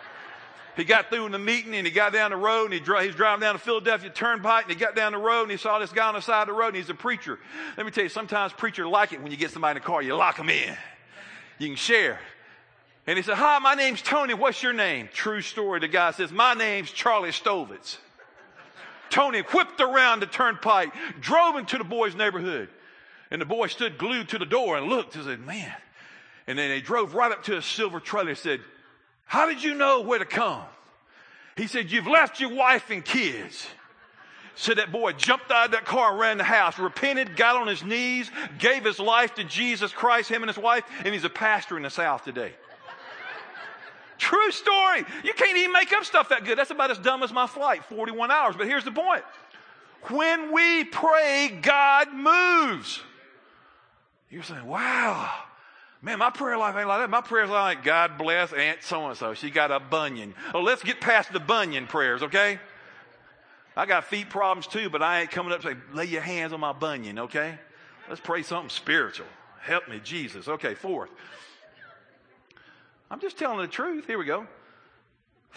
He 0.77 0.84
got 0.84 1.10
through 1.10 1.25
in 1.25 1.31
the 1.31 1.39
meeting 1.39 1.74
and 1.74 1.88
he 1.88 1.91
got 1.91 2.13
down 2.13 2.29
the 2.29 2.38
road 2.38 2.65
and 2.65 2.74
he 2.74 2.79
dro- 2.79 3.00
he's 3.00 3.15
driving 3.15 3.41
down 3.41 3.55
the 3.55 3.60
Philadelphia 3.60 4.12
Turnpike 4.12 4.65
and 4.65 4.74
he 4.74 4.79
got 4.79 4.96
down 4.96 5.12
the 5.12 5.17
road 5.17 5.43
and 5.43 5.51
he 5.51 5.57
saw 5.57 5.79
this 5.79 5.91
guy 5.91 6.07
on 6.07 6.13
the 6.13 6.22
side 6.22 6.43
of 6.43 6.48
the 6.48 6.53
road 6.53 6.67
and 6.67 6.75
he's 6.77 6.89
a 6.91 6.93
preacher. 6.93 7.39
Let 7.75 7.86
me 7.86 7.91
tell 7.91 8.03
you, 8.03 8.10
sometimes 8.10 8.53
preachers 8.53 8.86
like 8.86 9.12
it 9.12 9.22
when 9.22 9.31
you 9.31 9.38
get 9.38 9.50
somebody 9.50 9.77
in 9.77 9.81
the 9.81 9.88
car, 9.88 10.03
you 10.03 10.15
lock 10.15 10.38
them 10.38 10.50
in. 10.50 10.77
You 11.57 11.67
can 11.67 11.75
share. 11.75 12.19
And 13.07 13.17
he 13.17 13.24
said, 13.24 13.36
hi, 13.36 13.57
my 13.57 13.74
name's 13.74 14.03
Tony. 14.03 14.36
What's 14.36 14.62
your 14.62 14.74
name? 14.74 15.10
True 15.12 15.41
story. 15.41 15.79
The 15.79 15.88
guy 15.88 16.12
says, 16.12 16.31
my 16.31 16.53
name's 16.53 16.91
Charlie 16.91 17.31
Stoltzfus. 17.31 17.98
Tony 19.10 19.39
whipped 19.39 19.81
around 19.81 20.19
the 20.19 20.27
turnpike, 20.27 20.93
drove 21.19 21.55
into 21.55 21.79
the 21.79 21.86
boy's 21.86 22.15
neighborhood. 22.15 22.69
And 23.31 23.41
the 23.41 23.46
boy 23.46 23.67
stood 23.67 23.98
glued 23.98 24.29
to 24.29 24.38
the 24.38 24.46
door 24.46 24.77
and 24.77 24.88
looked 24.88 25.15
and 25.15 25.25
said, 25.25 25.39
man. 25.39 25.74
And 26.46 26.60
then 26.60 26.69
they 26.69 26.81
drove 26.81 27.15
right 27.15 27.31
up 27.31 27.43
to 27.46 27.57
a 27.57 27.62
silver 27.62 28.00
trailer 28.00 28.29
and 28.29 28.38
said, 28.38 28.60
how 29.27 29.46
did 29.46 29.62
you 29.62 29.75
know 29.75 30.01
where 30.01 30.19
to 30.19 30.25
come? 30.25 30.63
He 31.55 31.67
said, 31.67 31.91
you've 31.91 32.07
left 32.07 32.39
your 32.39 32.53
wife 32.53 32.89
and 32.89 33.03
kids. 33.03 33.67
Said 34.55 34.77
that 34.79 34.91
boy 34.91 35.12
jumped 35.12 35.51
out 35.51 35.65
of 35.65 35.72
that 35.72 35.86
car 35.86 36.17
ran 36.17 36.39
the 36.39 36.43
house, 36.43 36.79
repented, 36.79 37.36
got 37.36 37.57
on 37.57 37.67
his 37.67 37.84
knees, 37.84 38.31
gave 38.57 38.84
his 38.84 38.98
life 39.00 39.36
to 39.36 39.43
Jesus 39.43 39.91
Christ, 39.91 40.29
him 40.29 40.41
and 40.41 40.50
his 40.50 40.57
wife, 40.57 40.84
and 41.03 41.13
he's 41.13 41.25
a 41.25 41.29
pastor 41.29 41.77
in 41.77 41.84
the 41.84 41.91
South 41.91 42.24
today. 42.24 42.53
True 44.17 44.50
story. 44.50 45.05
You 45.24 45.34
can't 45.34 45.55
even 45.57 45.74
make 45.74 45.93
up 45.93 46.05
stuff 46.05 46.29
that 46.29 46.43
good. 46.43 46.57
That's 46.57 46.72
about 46.72 46.89
as 46.89 46.98
dumb 46.98 47.22
as 47.22 47.31
my 47.31 47.46
flight, 47.46 47.86
41 47.86 48.31
hours. 48.31 48.55
But 48.57 48.65
here's 48.65 48.84
the 48.84 48.91
point. 48.91 49.24
When 50.10 50.51
we 50.51 50.86
pray, 50.86 51.60
God 51.62 52.13
moves. 52.13 53.00
You're 54.31 54.43
saying, 54.43 54.65
wow, 54.65 55.31
man, 56.01 56.20
my 56.20 56.30
prayer 56.30 56.58
life 56.58 56.75
ain't 56.75 56.88
like 56.88 57.01
that. 57.01 57.10
My 57.10 57.22
prayer's 57.22 57.50
like, 57.50 57.84
God 57.84 58.18
bless 58.18 58.54
Aunt 58.54 58.84
so-and-so. 58.84 59.34
She 59.34 59.50
got 59.50 59.72
a 59.72 59.80
bunion. 59.80 60.34
Oh, 60.54 60.62
let's 60.62 60.84
get 60.84 61.01
past 61.01 61.34
the 61.34 61.39
bunion 61.39 61.88
prayers, 61.88 62.24
okay? 62.24 62.60
I 63.75 63.86
got 63.86 64.06
feet 64.06 64.30
problems 64.30 64.68
too, 64.68 64.89
but 64.89 65.04
I 65.04 65.22
ain't 65.22 65.32
coming 65.32 65.51
up 65.51 65.63
and 65.63 65.75
say, 65.75 65.96
lay 65.96 66.06
your 66.06 66.22
hands 66.22 66.54
on 66.54 66.60
my 66.60 66.74
bunion, 66.74 67.20
okay? 67.20 67.60
Let's 68.10 68.22
pray 68.22 68.42
something 68.42 68.70
spiritual. 68.70 69.27
Help 69.62 69.88
me, 69.89 70.00
Jesus. 70.04 70.48
Okay, 70.48 70.74
fourth. 70.74 71.10
I'm 73.12 73.20
just 73.20 73.38
telling 73.38 73.60
the 73.60 73.68
truth. 73.68 74.06
Here 74.08 74.18
we 74.18 74.25
go. 74.25 74.48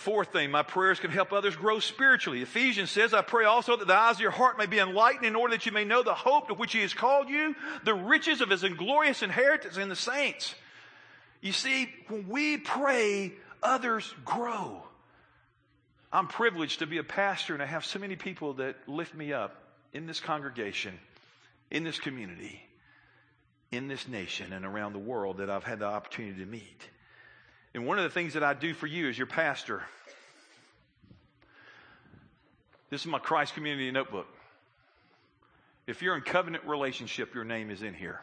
Fourth 0.00 0.32
thing, 0.32 0.50
my 0.50 0.62
prayers 0.62 0.98
can 0.98 1.10
help 1.10 1.30
others 1.30 1.54
grow 1.54 1.78
spiritually. 1.78 2.40
Ephesians 2.40 2.90
says, 2.90 3.12
I 3.12 3.20
pray 3.20 3.44
also 3.44 3.76
that 3.76 3.86
the 3.86 3.94
eyes 3.94 4.14
of 4.14 4.22
your 4.22 4.30
heart 4.30 4.56
may 4.56 4.64
be 4.64 4.78
enlightened 4.78 5.26
in 5.26 5.36
order 5.36 5.52
that 5.54 5.66
you 5.66 5.72
may 5.72 5.84
know 5.84 6.02
the 6.02 6.14
hope 6.14 6.48
to 6.48 6.54
which 6.54 6.72
he 6.72 6.80
has 6.80 6.94
called 6.94 7.28
you, 7.28 7.54
the 7.84 7.92
riches 7.92 8.40
of 8.40 8.48
his 8.48 8.62
glorious 8.62 9.22
inheritance 9.22 9.76
in 9.76 9.90
the 9.90 9.94
saints. 9.94 10.54
You 11.42 11.52
see, 11.52 11.90
when 12.08 12.30
we 12.30 12.56
pray, 12.56 13.34
others 13.62 14.10
grow. 14.24 14.82
I'm 16.10 16.28
privileged 16.28 16.78
to 16.78 16.86
be 16.86 16.96
a 16.96 17.04
pastor 17.04 17.52
and 17.52 17.62
I 17.62 17.66
have 17.66 17.84
so 17.84 17.98
many 17.98 18.16
people 18.16 18.54
that 18.54 18.76
lift 18.88 19.14
me 19.14 19.34
up 19.34 19.54
in 19.92 20.06
this 20.06 20.18
congregation, 20.18 20.98
in 21.70 21.84
this 21.84 21.98
community, 21.98 22.62
in 23.70 23.86
this 23.86 24.08
nation, 24.08 24.54
and 24.54 24.64
around 24.64 24.94
the 24.94 24.98
world 24.98 25.36
that 25.36 25.50
I've 25.50 25.64
had 25.64 25.80
the 25.80 25.84
opportunity 25.84 26.40
to 26.40 26.46
meet. 26.46 26.88
And 27.74 27.86
one 27.86 27.98
of 27.98 28.04
the 28.04 28.10
things 28.10 28.34
that 28.34 28.42
I 28.42 28.54
do 28.54 28.74
for 28.74 28.86
you 28.86 29.08
as 29.08 29.16
your 29.16 29.28
pastor, 29.28 29.82
this 32.90 33.02
is 33.02 33.06
my 33.06 33.18
Christ 33.18 33.54
Community 33.54 33.90
Notebook. 33.90 34.26
If 35.86 36.02
you're 36.02 36.16
in 36.16 36.22
covenant 36.22 36.64
relationship, 36.66 37.34
your 37.34 37.44
name 37.44 37.70
is 37.70 37.82
in 37.82 37.94
here. 37.94 38.20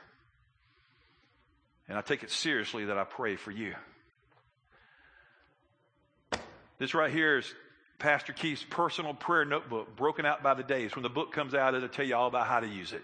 And 1.87 1.97
I 1.97 2.01
take 2.01 2.23
it 2.23 2.31
seriously 2.31 2.85
that 2.85 2.97
I 2.97 3.05
pray 3.05 3.37
for 3.37 3.51
you. 3.51 3.73
This 6.79 6.93
right 6.93 7.11
here 7.11 7.37
is 7.37 7.53
Pastor 7.97 8.33
Keith's 8.33 8.63
personal 8.69 9.13
prayer 9.13 9.45
notebook, 9.45 9.95
broken 9.95 10.25
out 10.25 10.43
by 10.43 10.53
the 10.53 10.63
days. 10.63 10.95
When 10.95 11.03
the 11.03 11.09
book 11.09 11.31
comes 11.31 11.55
out, 11.55 11.73
it'll 11.73 11.87
tell 11.87 12.05
you 12.05 12.15
all 12.15 12.27
about 12.27 12.45
how 12.45 12.59
to 12.59 12.67
use 12.67 12.93
it. 12.93 13.03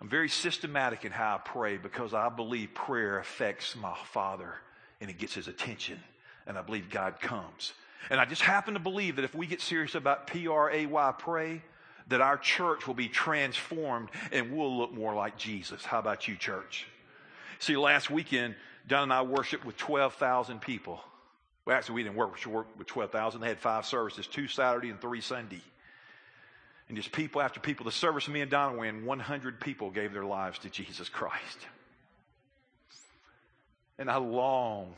I'm 0.00 0.08
very 0.08 0.28
systematic 0.28 1.04
in 1.04 1.12
how 1.12 1.36
I 1.36 1.38
pray 1.38 1.76
because 1.76 2.12
I 2.12 2.28
believe 2.30 2.74
prayer 2.74 3.18
affects 3.18 3.76
my 3.76 3.94
Father 4.06 4.54
and 5.02 5.10
it 5.10 5.18
gets 5.18 5.34
his 5.34 5.48
attention. 5.48 6.00
And 6.46 6.56
I 6.56 6.62
believe 6.62 6.88
God 6.88 7.20
comes. 7.20 7.72
And 8.08 8.18
I 8.18 8.24
just 8.24 8.42
happen 8.42 8.74
to 8.74 8.80
believe 8.80 9.16
that 9.16 9.24
if 9.24 9.34
we 9.34 9.46
get 9.46 9.60
serious 9.60 9.94
about 9.94 10.26
P 10.26 10.48
R 10.48 10.70
A 10.70 10.86
Y, 10.86 11.14
pray, 11.18 11.62
that 12.08 12.20
our 12.20 12.38
church 12.38 12.86
will 12.86 12.94
be 12.94 13.08
transformed 13.08 14.08
and 14.32 14.56
we'll 14.56 14.76
look 14.76 14.92
more 14.92 15.14
like 15.14 15.36
Jesus. 15.36 15.84
How 15.84 15.98
about 15.98 16.26
you, 16.26 16.36
church? 16.36 16.86
See, 17.58 17.76
last 17.76 18.10
weekend, 18.10 18.54
Don 18.88 19.04
and 19.04 19.12
I 19.12 19.22
worshiped 19.22 19.64
with 19.64 19.76
12,000 19.76 20.60
people. 20.60 21.00
Well, 21.64 21.76
actually, 21.76 21.96
we 21.96 22.02
didn't 22.02 22.16
work 22.16 22.32
with 22.76 22.86
12,000. 22.86 23.40
They 23.40 23.48
had 23.48 23.60
five 23.60 23.86
services, 23.86 24.26
two 24.26 24.48
Saturday 24.48 24.90
and 24.90 25.00
three 25.00 25.20
Sunday. 25.20 25.62
And 26.88 26.96
just 26.96 27.12
people 27.12 27.40
after 27.40 27.60
people. 27.60 27.84
The 27.84 27.92
service 27.92 28.26
me 28.28 28.40
and 28.40 28.50
Donna 28.50 28.76
were 28.76 28.84
in, 28.84 29.04
100 29.04 29.60
people 29.60 29.90
gave 29.90 30.12
their 30.12 30.24
lives 30.24 30.58
to 30.60 30.70
Jesus 30.70 31.08
Christ. 31.08 31.58
And 34.02 34.10
I 34.10 34.16
long 34.16 34.96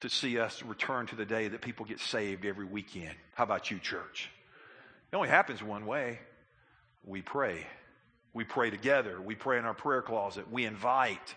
to 0.00 0.10
see 0.10 0.38
us 0.38 0.62
return 0.62 1.06
to 1.06 1.16
the 1.16 1.24
day 1.24 1.48
that 1.48 1.62
people 1.62 1.86
get 1.86 1.98
saved 1.98 2.44
every 2.44 2.66
weekend. 2.66 3.14
How 3.32 3.44
about 3.44 3.70
you, 3.70 3.78
church? 3.78 4.28
It 5.10 5.16
only 5.16 5.30
happens 5.30 5.62
one 5.62 5.86
way. 5.86 6.18
We 7.06 7.22
pray. 7.22 7.66
We 8.34 8.44
pray 8.44 8.68
together. 8.68 9.18
We 9.18 9.34
pray 9.34 9.58
in 9.58 9.64
our 9.64 9.72
prayer 9.72 10.02
closet. 10.02 10.52
We 10.52 10.66
invite. 10.66 11.34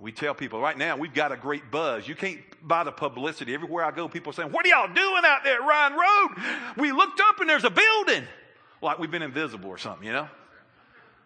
We 0.00 0.12
tell 0.12 0.32
people 0.32 0.62
right 0.62 0.78
now 0.78 0.96
we've 0.96 1.12
got 1.12 1.30
a 1.30 1.36
great 1.36 1.70
buzz. 1.70 2.08
You 2.08 2.14
can't 2.14 2.40
buy 2.62 2.84
the 2.84 2.90
publicity. 2.90 3.52
Everywhere 3.52 3.84
I 3.84 3.90
go, 3.90 4.08
people 4.08 4.32
saying, 4.32 4.50
What 4.50 4.64
are 4.64 4.70
y'all 4.70 4.94
doing 4.94 5.22
out 5.26 5.44
there 5.44 5.60
Ryan 5.60 5.92
Road? 5.92 6.44
We 6.78 6.92
looked 6.92 7.20
up 7.20 7.38
and 7.38 7.50
there's 7.50 7.64
a 7.64 7.70
building. 7.70 8.24
Like 8.80 8.98
we've 8.98 9.10
been 9.10 9.20
invisible 9.20 9.68
or 9.68 9.76
something, 9.76 10.06
you 10.06 10.14
know? 10.14 10.28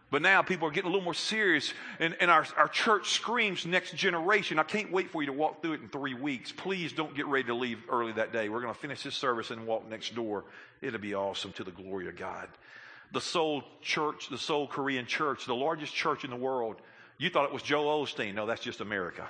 But 0.09 0.23
now 0.23 0.43
people 0.43 0.69
are 0.69 0.71
getting 0.71 0.89
a 0.89 0.93
little 0.93 1.05
more 1.05 1.15
serious, 1.15 1.75
and, 1.99 2.17
and 2.21 2.31
our, 2.31 2.47
our 2.57 2.69
church 2.69 3.11
screams 3.11 3.67
next 3.67 3.97
generation. 3.97 4.59
I 4.59 4.63
can't 4.63 4.93
wait 4.93 5.11
for 5.11 5.21
you 5.21 5.27
to 5.27 5.33
walk 5.33 5.63
through 5.63 5.73
it 5.73 5.81
in 5.81 5.89
three 5.89 6.15
weeks. 6.15 6.53
Please 6.53 6.93
don't 6.93 7.15
get 7.17 7.27
ready 7.27 7.45
to 7.49 7.55
leave 7.55 7.79
early 7.91 8.13
that 8.13 8.33
day. 8.33 8.49
We're 8.49 8.61
going 8.61 8.73
to 8.73 8.79
finish 8.79 9.03
this 9.03 9.17
service 9.17 9.51
and 9.51 9.67
walk 9.67 9.89
next 9.89 10.15
door. 10.15 10.45
It'll 10.81 11.01
be 11.01 11.15
awesome 11.15 11.53
to 11.55 11.65
the 11.65 11.73
glory 11.73 12.09
of 12.09 12.17
God. 12.17 12.49
The 13.13 13.21
Seoul 13.21 13.65
Church, 13.83 14.29
the 14.31 14.39
Seoul 14.39 14.69
Korean 14.69 15.07
Church, 15.07 15.45
the 15.45 15.55
largest 15.57 15.93
church 15.93 16.23
in 16.23 16.31
the 16.31 16.37
world. 16.37 16.77
You 17.19 17.29
thought 17.29 17.47
it 17.47 17.53
was 17.53 17.63
Joel 17.63 18.05
Osteen. 18.05 18.35
No, 18.35 18.47
that's 18.47 18.63
just 18.63 18.81
America. 18.81 19.27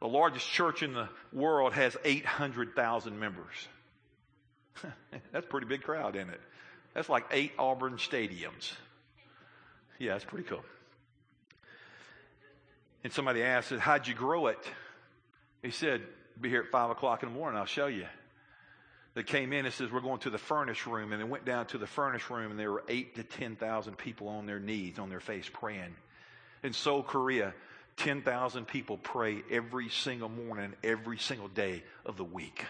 The 0.00 0.08
largest 0.08 0.48
church 0.48 0.82
in 0.82 0.94
the 0.94 1.08
world 1.32 1.74
has 1.74 1.96
800,000 2.04 3.18
members. 3.18 3.68
that's 5.32 5.44
a 5.44 5.48
pretty 5.48 5.66
big 5.66 5.82
crowd, 5.82 6.16
isn't 6.16 6.30
it? 6.30 6.40
That's 6.94 7.08
like 7.08 7.26
eight 7.30 7.52
Auburn 7.58 7.96
stadiums. 7.96 8.72
Yeah, 10.02 10.16
it's 10.16 10.24
pretty 10.24 10.48
cool. 10.48 10.64
And 13.04 13.12
somebody 13.12 13.44
asked, 13.44 13.70
How'd 13.70 14.08
you 14.08 14.14
grow 14.14 14.48
it? 14.48 14.58
He 15.62 15.70
said, 15.70 16.02
Be 16.40 16.48
here 16.48 16.62
at 16.62 16.72
5 16.72 16.90
o'clock 16.90 17.22
in 17.22 17.28
the 17.28 17.34
morning, 17.36 17.56
I'll 17.56 17.66
show 17.66 17.86
you. 17.86 18.06
They 19.14 19.22
came 19.22 19.52
in 19.52 19.64
and 19.64 19.72
says, 19.72 19.92
We're 19.92 20.00
going 20.00 20.18
to 20.20 20.30
the 20.30 20.38
furnace 20.38 20.88
room. 20.88 21.12
And 21.12 21.20
they 21.20 21.24
went 21.24 21.44
down 21.44 21.66
to 21.66 21.78
the 21.78 21.86
furnace 21.86 22.28
room, 22.30 22.50
and 22.50 22.58
there 22.58 22.72
were 22.72 22.82
eight 22.88 23.14
to 23.14 23.22
10,000 23.22 23.96
people 23.96 24.26
on 24.26 24.44
their 24.44 24.58
knees, 24.58 24.98
on 24.98 25.08
their 25.08 25.20
face, 25.20 25.48
praying. 25.52 25.94
In 26.64 26.72
Seoul, 26.72 27.04
Korea, 27.04 27.54
10,000 27.98 28.66
people 28.66 28.98
pray 28.98 29.44
every 29.52 29.88
single 29.88 30.28
morning, 30.28 30.72
every 30.82 31.18
single 31.18 31.46
day 31.46 31.84
of 32.04 32.16
the 32.16 32.24
week. 32.24 32.64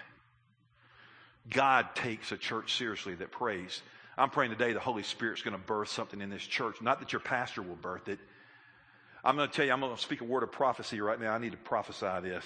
God 1.49 1.95
takes 1.95 2.31
a 2.31 2.37
church 2.37 2.77
seriously 2.77 3.15
that 3.15 3.31
prays. 3.31 3.81
I'm 4.17 4.31
praying 4.31 4.51
today 4.51 4.73
the 4.73 4.81
Holy 4.81 5.03
Spirit's 5.03 5.43
going 5.43 5.57
to 5.57 5.63
birth 5.63 5.89
something 5.89 6.21
in 6.21 6.31
this 6.31 6.43
church. 6.43 6.81
Not 6.83 7.01
that 7.01 7.13
your 7.13 7.21
pastor 7.21 7.63
will 7.63 7.77
birth 7.77 8.09
it. 8.09 8.19
I'm 9.25 9.37
going 9.37 9.49
to 9.49 9.55
tell 9.55 9.65
you, 9.65 9.73
I'm 9.73 9.81
going 9.81 9.95
to 9.95 10.01
speak 10.01 10.21
a 10.21 10.25
word 10.25 10.43
of 10.43 10.53
prophecy 10.53 11.01
right 11.01 11.21
now. 11.21 11.33
I 11.33 11.39
need 11.39 11.53
to 11.53 11.59
prophesy 11.59 12.29
this. 12.29 12.45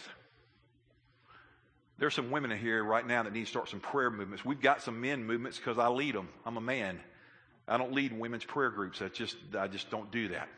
There's 1.98 2.14
some 2.14 2.30
women 2.30 2.52
in 2.52 2.58
here 2.58 2.84
right 2.84 3.06
now 3.06 3.22
that 3.22 3.32
need 3.32 3.44
to 3.44 3.50
start 3.50 3.70
some 3.70 3.80
prayer 3.80 4.10
movements. 4.10 4.44
We've 4.44 4.60
got 4.60 4.82
some 4.82 5.00
men 5.00 5.24
movements 5.24 5.56
because 5.56 5.78
I 5.78 5.88
lead 5.88 6.14
them. 6.14 6.28
I'm 6.44 6.58
a 6.58 6.60
man. 6.60 7.00
I 7.66 7.78
don't 7.78 7.92
lead 7.92 8.12
women's 8.12 8.44
prayer 8.44 8.70
groups. 8.70 8.98
That's 8.98 9.16
just, 9.16 9.36
I 9.58 9.66
just 9.66 9.90
don't 9.90 10.10
do 10.12 10.28
that. 10.28 10.48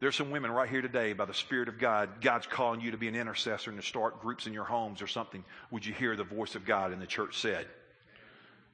There's 0.00 0.16
some 0.16 0.32
women 0.32 0.50
right 0.50 0.68
here 0.68 0.82
today 0.82 1.12
by 1.12 1.26
the 1.26 1.34
Spirit 1.34 1.68
of 1.68 1.78
God. 1.78 2.20
God's 2.20 2.48
calling 2.48 2.80
you 2.80 2.90
to 2.90 2.96
be 2.96 3.06
an 3.06 3.14
intercessor 3.14 3.70
and 3.70 3.80
to 3.80 3.86
start 3.86 4.20
groups 4.20 4.48
in 4.48 4.52
your 4.52 4.64
homes 4.64 5.00
or 5.00 5.06
something. 5.06 5.44
Would 5.70 5.86
you 5.86 5.94
hear 5.94 6.16
the 6.16 6.24
voice 6.24 6.56
of 6.56 6.64
God? 6.64 6.92
And 6.92 7.00
the 7.00 7.06
church 7.06 7.38
said, 7.38 7.66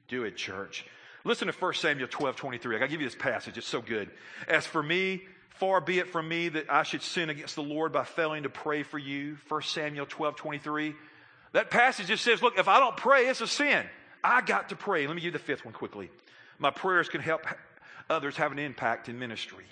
Do 0.07 0.23
it, 0.23 0.35
church. 0.35 0.85
Listen 1.23 1.47
to 1.47 1.53
1 1.53 1.73
Samuel 1.73 2.07
12, 2.07 2.35
23. 2.35 2.75
I 2.75 2.79
gotta 2.79 2.91
give 2.91 3.01
you 3.01 3.07
this 3.07 3.15
passage. 3.15 3.57
It's 3.57 3.67
so 3.67 3.81
good. 3.81 4.09
As 4.47 4.65
for 4.65 4.81
me, 4.81 5.23
far 5.49 5.81
be 5.81 5.99
it 5.99 6.09
from 6.09 6.27
me 6.27 6.49
that 6.49 6.71
I 6.71 6.83
should 6.83 7.01
sin 7.01 7.29
against 7.29 7.55
the 7.55 7.63
Lord 7.63 7.91
by 7.91 8.05
failing 8.05 8.43
to 8.43 8.49
pray 8.49 8.83
for 8.83 8.97
you. 8.97 9.37
1 9.47 9.61
Samuel 9.63 10.05
12, 10.05 10.35
23. 10.35 10.95
That 11.51 11.69
passage 11.69 12.07
just 12.07 12.23
says, 12.23 12.41
look, 12.41 12.57
if 12.57 12.67
I 12.67 12.79
don't 12.79 12.95
pray, 12.95 13.27
it's 13.27 13.41
a 13.41 13.47
sin. 13.47 13.85
I 14.23 14.41
got 14.41 14.69
to 14.69 14.75
pray. 14.75 15.07
Let 15.07 15.15
me 15.15 15.21
give 15.21 15.33
you 15.33 15.39
the 15.39 15.39
fifth 15.39 15.65
one 15.65 15.73
quickly. 15.73 16.09
My 16.57 16.71
prayers 16.71 17.09
can 17.09 17.21
help 17.21 17.45
others 18.09 18.37
have 18.37 18.51
an 18.51 18.59
impact 18.59 19.09
in 19.09 19.19
ministry. 19.19 19.65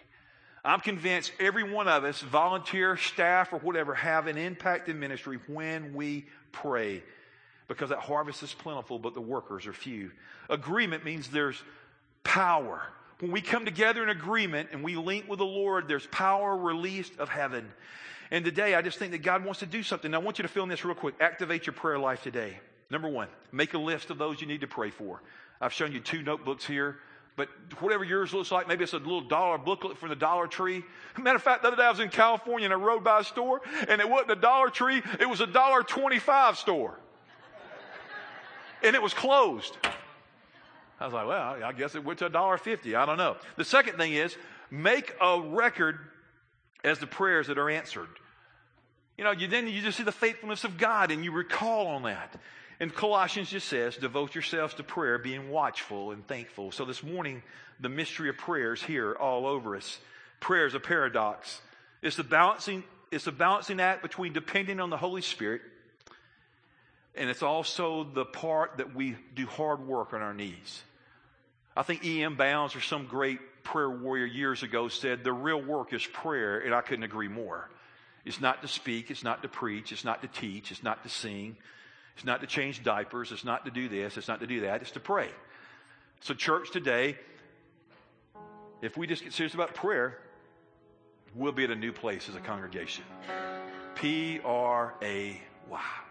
I'm 0.66 0.80
convinced 0.82 1.32
every 1.40 1.64
one 1.64 1.88
of 1.88 2.04
us, 2.04 2.20
volunteer, 2.22 2.98
staff, 2.98 3.54
or 3.54 3.60
whatever, 3.60 3.94
have 3.94 4.28
an 4.28 4.38
impact 4.38 4.90
in 4.90 5.00
ministry 5.00 5.40
when 5.48 5.94
we 5.94 6.26
pray 6.52 7.04
because 7.68 7.90
that 7.90 8.00
harvest 8.00 8.44
is 8.44 8.54
plentiful, 8.54 9.00
but 9.00 9.14
the 9.14 9.22
workers 9.22 9.68
are 9.68 9.74
few. 9.74 10.12
Agreement 10.50 11.04
means 11.04 11.30
there's 11.30 11.62
power. 12.24 12.82
When 13.20 13.32
we 13.32 13.42
come 13.42 13.66
together 13.66 14.04
in 14.04 14.10
agreement 14.10 14.70
and 14.72 14.84
we 14.84 14.96
link 14.96 15.28
with 15.28 15.40
the 15.40 15.46
Lord, 15.46 15.88
there's 15.88 16.08
power 16.08 16.56
released 16.56 17.18
of 17.20 17.30
heaven. 17.30 17.68
And 18.30 18.46
today, 18.46 18.76
I 18.76 18.82
just 18.82 19.00
think 19.00 19.12
that 19.12 19.24
God 19.24 19.44
wants 19.44 19.62
to 19.62 19.66
do 19.66 19.82
something. 19.84 20.14
I 20.14 20.18
want 20.18 20.38
you 20.38 20.44
to 20.44 20.50
fill 20.50 20.64
in 20.64 20.70
this 20.70 20.86
real 20.86 20.96
quick. 20.96 21.16
Activate 21.20 21.66
your 21.66 21.74
prayer 21.74 21.98
life 21.98 22.22
today. 22.22 22.60
Number 22.90 23.10
one, 23.10 23.28
make 23.52 23.74
a 23.74 23.78
list 23.78 24.10
of 24.12 24.18
those 24.18 24.40
you 24.40 24.48
need 24.48 24.62
to 24.62 24.68
pray 24.68 24.92
for. 24.92 25.22
I've 25.60 25.74
shown 25.74 25.92
you 25.92 26.00
two 26.00 26.22
notebooks 26.22 26.66
here, 26.66 26.98
but 27.36 27.50
whatever 27.80 28.04
yours 28.04 28.34
looks 28.34 28.52
like, 28.52 28.68
maybe 28.68 28.84
it's 28.84 28.94
a 28.94 28.98
little 28.98 29.22
dollar 29.22 29.58
booklet 29.58 29.98
from 29.98 30.10
the 30.10 30.16
Dollar 30.16 30.48
Tree. 30.48 30.84
Matter 31.18 31.36
of 31.36 31.44
fact, 31.44 31.64
the 31.64 31.70
other 31.70 31.78
day 31.78 31.84
I 31.84 31.90
was 31.90 32.00
in 32.00 32.10
California 32.10 32.66
and 32.66 32.74
I 32.74 32.78
rode 32.78 33.04
by 33.04 33.22
a 33.22 33.24
store, 33.24 33.62
and 33.88 34.00
it 34.00 34.10
wasn't 34.10 34.32
a 34.32 34.36
Dollar 34.36 34.70
Tree, 34.70 35.02
it 35.20 35.28
was 35.28 35.42
a 35.42 35.48
dollar 35.48 35.84
twenty-five 35.84 36.58
store 36.58 37.00
and 38.84 38.96
it 38.96 39.02
was 39.02 39.14
closed. 39.14 39.78
I 41.00 41.06
was 41.06 41.14
like, 41.14 41.28
well, 41.28 41.64
I 41.64 41.72
guess 41.74 41.96
it 41.96 42.04
went 42.04 42.20
to 42.20 42.26
a 42.26 42.30
dollar 42.30 42.58
fifty. 42.58 42.96
I 42.96 43.06
don't 43.06 43.18
know. 43.18 43.38
The 43.56 43.66
second 43.66 43.98
thing 43.98 44.14
is 44.14 44.36
make 44.72 45.14
a 45.22 45.40
record 45.40 46.00
as 46.84 47.00
the 47.00 47.08
prayers 47.08 47.48
that 47.48 47.58
are 47.58 47.70
answered. 47.70 48.08
You 49.18 49.24
know, 49.24 49.32
you, 49.32 49.48
then 49.48 49.68
you 49.68 49.82
just 49.82 49.98
see 49.98 50.04
the 50.04 50.12
faithfulness 50.12 50.64
of 50.64 50.78
God 50.78 51.12
and 51.12 51.24
you 51.24 51.32
recall 51.32 51.88
on 51.88 52.04
that. 52.04 52.40
And 52.80 52.94
Colossians 52.94 53.50
just 53.50 53.68
says, 53.68 53.98
devote 53.98 54.36
yourselves 54.36 54.76
to 54.76 54.84
prayer, 54.84 55.18
being 55.18 55.50
watchful 55.50 56.12
and 56.12 56.26
thankful. 56.28 56.72
So 56.72 56.86
this 56.86 57.02
morning, 57.02 57.42
the 57.80 57.90
mystery 57.90 58.30
of 58.30 58.38
prayers 58.38 58.84
here 58.84 59.16
all 59.16 59.48
over 59.48 59.76
us. 59.76 60.00
Prayer 60.40 60.68
is 60.68 60.76
a 60.76 60.80
paradox. 60.80 61.62
It's 62.04 62.20
a 62.20 62.24
balancing, 62.24 62.84
it's 63.12 63.26
a 63.26 63.32
balancing 63.32 63.80
act 63.80 64.04
between 64.04 64.34
depending 64.34 64.80
on 64.80 64.92
the 64.92 64.98
Holy 64.98 65.24
Spirit 65.24 65.62
and 67.18 67.30
it's 67.30 67.44
also 67.44 68.04
the 68.04 68.26
part 68.26 68.78
that 68.78 68.96
we 68.96 69.16
do 69.36 69.46
hard 69.46 69.86
work 69.86 70.14
on 70.14 70.22
our 70.22 70.34
knees. 70.34 70.84
I 71.76 71.84
think 71.84 72.06
E.M. 72.06 72.36
Bounds 72.36 72.76
or 72.76 72.82
some 72.82 73.06
great 73.06 73.40
prayer 73.64 73.90
warrior 73.90 74.26
years 74.26 74.64
ago 74.64 74.88
said 74.88 75.24
the 75.24 75.34
real 75.34 75.62
work 75.62 75.94
is 75.94 76.06
prayer, 76.06 76.60
and 76.60 76.74
I 76.74 76.82
couldn't 76.82 77.04
agree 77.04 77.28
more. 77.28 77.70
It's 78.26 78.42
not 78.42 78.62
to 78.62 78.68
speak, 78.68 79.12
it's 79.12 79.24
not 79.24 79.42
to 79.44 79.48
preach, 79.48 79.92
it's 79.92 80.04
not 80.04 80.22
to 80.22 80.28
teach, 80.28 80.72
it's 80.72 80.84
not 80.84 81.04
to 81.04 81.10
sing, 81.10 81.56
it's 82.16 82.26
not 82.26 82.42
to 82.42 82.48
change 82.48 82.84
diapers, 82.84 83.32
it's 83.32 83.46
not 83.46 83.66
to 83.66 83.72
do 83.72 83.88
this, 83.88 84.18
it's 84.18 84.28
not 84.28 84.40
to 84.40 84.48
do 84.48 84.62
that, 84.62 84.82
it's 84.82 84.92
to 84.92 85.00
pray. 85.00 85.30
So, 86.22 86.34
church 86.34 86.72
today, 86.72 87.18
if 88.82 88.98
we 88.98 89.08
just 89.08 89.24
get 89.24 89.34
serious 89.34 89.54
about 89.54 89.76
prayer, 89.76 90.18
we'll 91.36 91.52
be 91.52 91.64
at 91.64 91.72
a 91.72 91.76
new 91.76 91.92
place 91.92 92.28
as 92.28 92.36
a 92.36 92.40
congregation. 92.40 93.04
P 93.96 94.40
R 94.44 94.96
A 95.02 95.42
Y. 95.70 96.07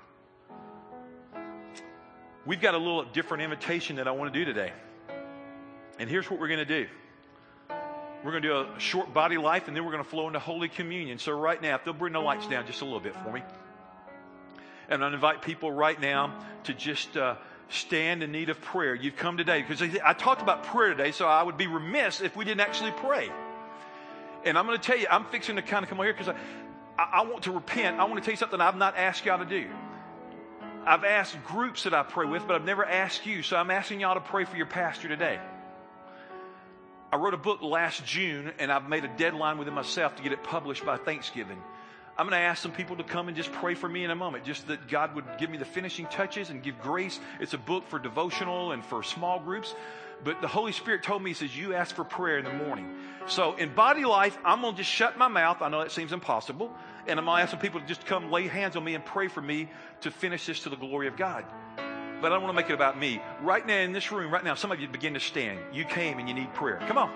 We've 2.47 2.61
got 2.61 2.75
a 2.75 2.79
little 2.79 3.05
different 3.05 3.43
invitation 3.43 3.97
that 3.97 4.07
I 4.07 4.13
want 4.13 4.33
to 4.33 4.39
do 4.39 4.45
today. 4.45 4.73
And 5.99 6.09
here's 6.09 6.31
what 6.31 6.39
we're 6.39 6.47
going 6.47 6.61
to 6.61 6.65
do. 6.65 6.87
We're 8.23 8.31
going 8.31 8.43
to 8.43 8.49
do 8.49 8.57
a 8.57 8.81
short 8.81 9.13
body 9.13 9.37
life 9.37 9.67
and 9.67 9.77
then 9.77 9.85
we're 9.85 9.91
going 9.91 10.05
to 10.05 10.09
flow 10.09 10.29
into 10.29 10.39
Holy 10.39 10.69
Communion. 10.69 11.19
So, 11.19 11.33
right 11.33 11.61
now, 11.61 11.75
if 11.75 11.85
they'll 11.85 11.93
bring 11.93 12.13
the 12.13 12.21
lights 12.21 12.47
down 12.47 12.67
just 12.67 12.83
a 12.83 12.85
little 12.85 13.01
bit 13.01 13.15
for 13.17 13.33
me. 13.33 13.43
And 14.89 15.05
I 15.05 15.13
invite 15.13 15.43
people 15.43 15.73
right 15.73 16.01
now 16.01 16.39
to 16.65 16.75
just 16.75 17.17
uh, 17.17 17.35
stand 17.69 18.23
in 18.23 18.31
need 18.31 18.49
of 18.49 18.61
prayer. 18.61 18.95
You've 18.95 19.17
come 19.17 19.37
today 19.37 19.63
because 19.63 19.83
I 20.05 20.13
talked 20.13 20.43
about 20.43 20.65
prayer 20.65 20.91
today, 20.91 21.11
so 21.11 21.27
I 21.27 21.43
would 21.43 21.57
be 21.57 21.67
remiss 21.67 22.21
if 22.21 22.37
we 22.37 22.45
didn't 22.45 22.61
actually 22.61 22.93
pray. 22.93 23.29
And 24.45 24.57
I'm 24.57 24.67
going 24.67 24.79
to 24.79 24.85
tell 24.85 24.99
you, 24.99 25.09
I'm 25.11 25.25
fixing 25.27 25.57
to 25.57 25.63
kind 25.63 25.83
of 25.83 25.89
come 25.89 25.99
over 25.99 26.05
here 26.05 26.13
because 26.13 26.29
I, 26.29 27.03
I, 27.03 27.21
I 27.21 27.25
want 27.27 27.43
to 27.45 27.53
repent. 27.53 27.99
I 27.99 28.05
want 28.05 28.17
to 28.17 28.21
tell 28.25 28.33
you 28.33 28.39
something 28.39 28.61
I've 28.61 28.77
not 28.77 28.97
asked 28.97 29.25
y'all 29.25 29.39
to 29.39 29.45
do. 29.45 29.67
I've 30.87 31.05
asked 31.05 31.43
groups 31.45 31.83
that 31.83 31.95
I 31.95 32.05
pray 32.05 32.27
with, 32.27 32.47
but 32.47 32.55
I've 32.55 32.65
never 32.65 32.85
asked 32.85 33.27
you. 33.27 33.43
So 33.43 33.57
I'm 33.57 33.73
asking 33.73 34.01
y'all 34.01 34.15
to 34.15 34.21
pray 34.21 34.45
for 34.45 34.57
your 34.57 34.67
pastor 34.67 35.09
today. 35.09 35.41
I 37.13 37.17
wrote 37.17 37.35
a 37.35 37.39
book 37.39 37.61
last 37.63 38.05
June, 38.05 38.53
and 38.59 38.71
I've 38.71 38.89
made 38.89 39.05
a 39.05 39.09
deadline 39.09 39.59
within 39.59 39.75
myself 39.75 40.17
to 40.17 40.23
get 40.23 40.33
it 40.33 40.45
published 40.45 40.85
by 40.85 40.97
Thanksgiving. 40.97 41.61
I'm 42.19 42.27
going 42.27 42.39
to 42.39 42.45
ask 42.45 42.63
some 42.63 42.73
people 42.73 42.97
to 42.97 43.05
come 43.05 43.29
and 43.29 43.37
just 43.37 43.53
pray 43.53 43.75
for 43.75 43.89
me 43.89 44.03
in 44.05 44.11
a 44.11 44.15
moment, 44.15 44.45
just 44.45 44.67
that 44.69 44.89
God 44.89 45.15
would 45.15 45.25
give 45.39 45.51
me 45.51 45.59
the 45.59 45.67
finishing 45.67 46.07
touches 46.07 46.49
and 46.49 46.63
give 46.63 46.81
grace. 46.81 47.21
It's 47.41 47.53
a 47.53 47.59
book 47.59 47.87
for 47.89 47.99
devotional 47.99 48.73
and 48.73 48.83
for 48.83 49.03
small 49.03 49.39
groups. 49.39 49.75
But 50.25 50.41
the 50.41 50.49
Holy 50.49 50.73
Spirit 50.73 51.03
told 51.03 51.23
me, 51.23 51.31
He 51.31 51.35
says, 51.35 51.55
You 51.55 51.75
ask 51.75 51.95
for 51.95 52.05
prayer 52.05 52.39
in 52.39 52.47
the 52.47 52.53
morning. 52.53 52.89
So 53.27 53.55
in 53.57 53.75
body 53.75 54.07
life, 54.07 54.39
I'm 54.47 54.63
going 54.63 54.75
to 54.75 54.79
just 54.79 54.91
shut 54.91 55.19
my 55.19 55.29
mouth. 55.29 55.61
I 55.61 55.69
know 55.69 55.81
that 55.81 55.93
seems 55.93 56.13
impossible. 56.13 56.73
And 57.07 57.19
I'm 57.19 57.27
going 57.27 57.37
to 57.37 57.43
ask 57.43 57.51
some 57.51 57.61
people 57.61 57.81
to 57.81 57.87
just 57.87 58.07
come 58.07 58.31
lay 58.31 58.49
hands 58.49 58.77
on 58.77 58.85
me 58.85 58.95
and 58.95 59.05
pray 59.05 59.29
for 59.29 59.43
me 59.43 59.69
to 60.01 60.11
finish 60.11 60.47
this 60.47 60.61
to 60.61 60.71
the 60.71 60.77
glory 60.77 61.09
of 61.09 61.17
God. 61.17 61.45
But 61.77 62.33
I 62.33 62.35
don't 62.35 62.45
want 62.45 62.57
to 62.57 62.63
make 62.63 62.71
it 62.71 62.75
about 62.75 62.99
me. 62.99 63.21
Right 63.43 63.67
now 63.67 63.77
in 63.77 63.93
this 63.93 64.11
room, 64.11 64.33
right 64.33 64.43
now, 64.43 64.55
some 64.55 64.73
of 64.73 64.81
you 64.81 64.89
begin 64.89 65.13
to 65.15 65.21
stand. 65.21 65.59
You 65.73 65.85
came 65.85 66.19
and 66.19 66.27
you 66.27 66.35
need 66.35 66.53
prayer. 66.55 66.81
Come 66.89 66.97
on. 66.97 67.13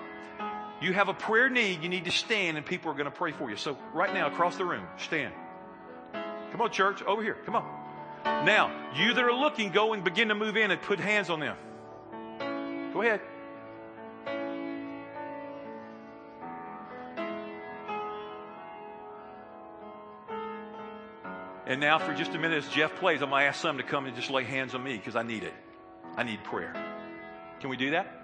You 0.81 0.93
have 0.93 1.09
a 1.09 1.13
prayer 1.13 1.47
need, 1.47 1.83
you 1.83 1.89
need 1.89 2.05
to 2.05 2.11
stand, 2.11 2.57
and 2.57 2.65
people 2.65 2.91
are 2.91 2.95
going 2.95 3.05
to 3.05 3.11
pray 3.11 3.31
for 3.31 3.49
you. 3.49 3.55
So, 3.55 3.77
right 3.93 4.11
now, 4.11 4.27
across 4.27 4.57
the 4.57 4.65
room, 4.65 4.83
stand. 4.97 5.31
Come 6.51 6.59
on, 6.59 6.71
church, 6.71 7.03
over 7.03 7.21
here. 7.21 7.37
Come 7.45 7.55
on. 7.55 7.65
Now, 8.45 8.71
you 8.95 9.13
that 9.13 9.23
are 9.23 9.33
looking, 9.33 9.71
go 9.71 9.93
and 9.93 10.03
begin 10.03 10.29
to 10.29 10.35
move 10.35 10.57
in 10.57 10.71
and 10.71 10.81
put 10.81 10.99
hands 10.99 11.29
on 11.29 11.39
them. 11.39 11.55
Go 12.93 13.01
ahead. 13.03 13.21
And 21.67 21.79
now, 21.79 21.99
for 21.99 22.13
just 22.13 22.33
a 22.33 22.39
minute, 22.39 22.65
as 22.65 22.69
Jeff 22.69 22.95
plays, 22.95 23.21
I'm 23.21 23.29
going 23.29 23.43
to 23.43 23.47
ask 23.47 23.61
some 23.61 23.77
to 23.77 23.83
come 23.83 24.05
and 24.07 24.15
just 24.15 24.31
lay 24.31 24.43
hands 24.43 24.75
on 24.75 24.83
me 24.83 24.97
because 24.97 25.15
I 25.15 25.21
need 25.21 25.43
it. 25.43 25.53
I 26.17 26.23
need 26.23 26.43
prayer. 26.43 26.73
Can 27.59 27.69
we 27.69 27.77
do 27.77 27.91
that? 27.91 28.20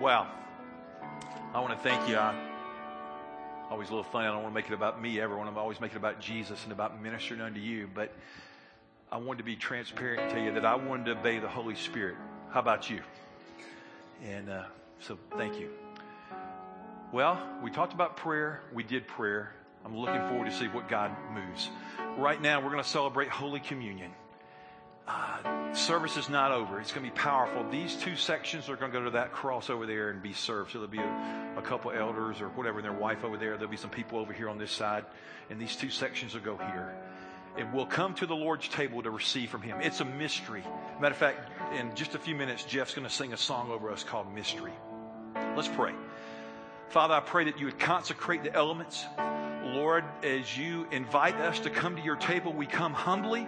Wow. 0.00 0.30
I 1.54 1.60
want 1.60 1.72
to 1.72 1.88
thank 1.88 2.08
you. 2.08 2.16
I, 2.16 2.34
always 3.70 3.88
a 3.88 3.92
little 3.92 4.10
funny. 4.10 4.26
I 4.26 4.32
don't 4.32 4.42
want 4.42 4.54
to 4.54 4.60
make 4.60 4.70
it 4.70 4.74
about 4.74 5.00
me 5.00 5.20
ever. 5.20 5.34
I 5.34 5.38
want 5.38 5.54
to 5.54 5.60
always 5.60 5.80
make 5.80 5.92
it 5.92 5.96
about 5.96 6.20
Jesus 6.20 6.62
and 6.64 6.72
about 6.72 7.02
ministering 7.02 7.40
unto 7.40 7.60
you. 7.60 7.88
But 7.92 8.12
I 9.10 9.16
wanted 9.16 9.38
to 9.38 9.44
be 9.44 9.56
transparent 9.56 10.20
and 10.20 10.30
tell 10.30 10.42
you 10.42 10.52
that 10.54 10.64
I 10.64 10.74
wanted 10.76 11.06
to 11.06 11.20
obey 11.20 11.38
the 11.38 11.48
Holy 11.48 11.74
Spirit. 11.74 12.16
How 12.50 12.60
about 12.60 12.88
you? 12.88 13.00
And 14.24 14.48
uh, 14.48 14.64
so 15.00 15.18
thank 15.36 15.58
you. 15.58 15.70
Well, 17.12 17.40
we 17.62 17.70
talked 17.70 17.92
about 17.92 18.16
prayer. 18.16 18.62
We 18.72 18.82
did 18.82 19.06
prayer. 19.06 19.52
I'm 19.84 19.96
looking 19.96 20.20
forward 20.28 20.46
to 20.46 20.52
see 20.56 20.66
what 20.66 20.88
God 20.88 21.10
moves. 21.32 21.68
Right 22.16 22.40
now, 22.40 22.60
we're 22.60 22.70
going 22.70 22.82
to 22.82 22.88
celebrate 22.88 23.28
Holy 23.28 23.60
Communion. 23.60 24.10
Uh, 25.06 25.53
service 25.76 26.16
is 26.16 26.28
not 26.28 26.52
over. 26.52 26.80
It's 26.80 26.92
going 26.92 27.04
to 27.06 27.12
be 27.12 27.18
powerful. 27.18 27.68
These 27.70 27.96
two 27.96 28.16
sections 28.16 28.68
are 28.68 28.76
going 28.76 28.92
to 28.92 28.98
go 28.98 29.04
to 29.04 29.10
that 29.12 29.32
cross 29.32 29.70
over 29.70 29.86
there 29.86 30.10
and 30.10 30.22
be 30.22 30.32
served. 30.32 30.72
So 30.72 30.78
there'll 30.78 30.90
be 30.90 30.98
a, 30.98 31.54
a 31.58 31.62
couple 31.62 31.90
elders 31.90 32.40
or 32.40 32.48
whatever, 32.50 32.78
and 32.78 32.84
their 32.84 32.92
wife 32.92 33.24
over 33.24 33.36
there. 33.36 33.56
There'll 33.56 33.70
be 33.70 33.76
some 33.76 33.90
people 33.90 34.18
over 34.18 34.32
here 34.32 34.48
on 34.48 34.58
this 34.58 34.70
side, 34.70 35.04
and 35.50 35.60
these 35.60 35.76
two 35.76 35.90
sections 35.90 36.34
will 36.34 36.40
go 36.40 36.56
here. 36.56 36.94
And 37.56 37.72
we'll 37.72 37.86
come 37.86 38.14
to 38.14 38.26
the 38.26 38.34
Lord's 38.34 38.68
table 38.68 39.02
to 39.02 39.10
receive 39.10 39.50
from 39.50 39.62
Him. 39.62 39.80
It's 39.80 40.00
a 40.00 40.04
mystery. 40.04 40.64
Matter 41.00 41.12
of 41.12 41.18
fact, 41.18 41.50
in 41.74 41.94
just 41.94 42.14
a 42.14 42.18
few 42.18 42.34
minutes, 42.34 42.64
Jeff's 42.64 42.94
going 42.94 43.06
to 43.06 43.12
sing 43.12 43.32
a 43.32 43.36
song 43.36 43.70
over 43.70 43.90
us 43.90 44.02
called 44.02 44.32
Mystery. 44.34 44.72
Let's 45.56 45.68
pray. 45.68 45.92
Father, 46.88 47.14
I 47.14 47.20
pray 47.20 47.44
that 47.44 47.58
you 47.58 47.66
would 47.66 47.78
consecrate 47.78 48.42
the 48.42 48.52
elements. 48.52 49.04
Lord, 49.64 50.04
as 50.22 50.56
you 50.56 50.86
invite 50.90 51.36
us 51.36 51.60
to 51.60 51.70
come 51.70 51.96
to 51.96 52.02
your 52.02 52.16
table, 52.16 52.52
we 52.52 52.66
come 52.66 52.92
humbly, 52.92 53.46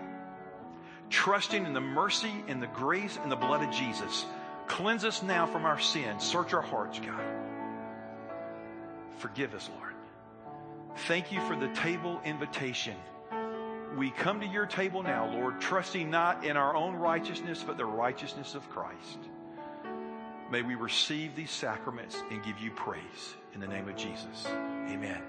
trusting 1.11 1.65
in 1.65 1.73
the 1.73 1.81
mercy 1.81 2.33
and 2.49 2.63
the 2.63 2.67
grace 2.69 3.19
and 3.23 3.31
the 3.31 3.37
blood 3.37 3.67
of 3.67 3.75
Jesus. 3.75 4.25
Cleanse 4.67 5.05
us 5.05 5.23
now 5.23 5.47
from 5.47 5.65
our 5.65 5.79
sins. 5.79 6.25
Search 6.25 6.53
our 6.53 6.63
hearts, 6.63 6.99
God. 6.99 7.23
Forgive 9.19 9.55
us, 9.55 9.71
Lord. 9.79 9.95
Thank 11.07 11.33
you 11.33 11.41
for 11.43 11.57
the 11.57 11.69
table 11.69 12.21
invitation 12.25 12.97
we 13.97 14.11
come 14.11 14.41
to 14.41 14.47
your 14.47 14.67
table 14.67 15.03
now, 15.03 15.33
Lord, 15.33 15.61
trusting 15.61 16.11
not 16.11 16.45
in 16.45 16.57
our 16.57 16.77
own 16.77 16.97
righteousness, 16.97 17.65
but 17.67 17.79
the 17.79 17.85
righteousness 17.85 18.55
of 18.55 18.69
Christ. 18.69 19.19
May 20.51 20.63
we 20.63 20.75
receive 20.75 21.35
these 21.35 21.51
sacraments 21.51 22.23
and 22.31 22.45
give 22.45 22.59
you 22.59 22.71
praise 22.71 23.35
in 23.55 23.61
the 23.61 23.67
name 23.67 23.89
of 23.89 23.97
Jesus. 23.97 24.47
Amen. 24.47 25.23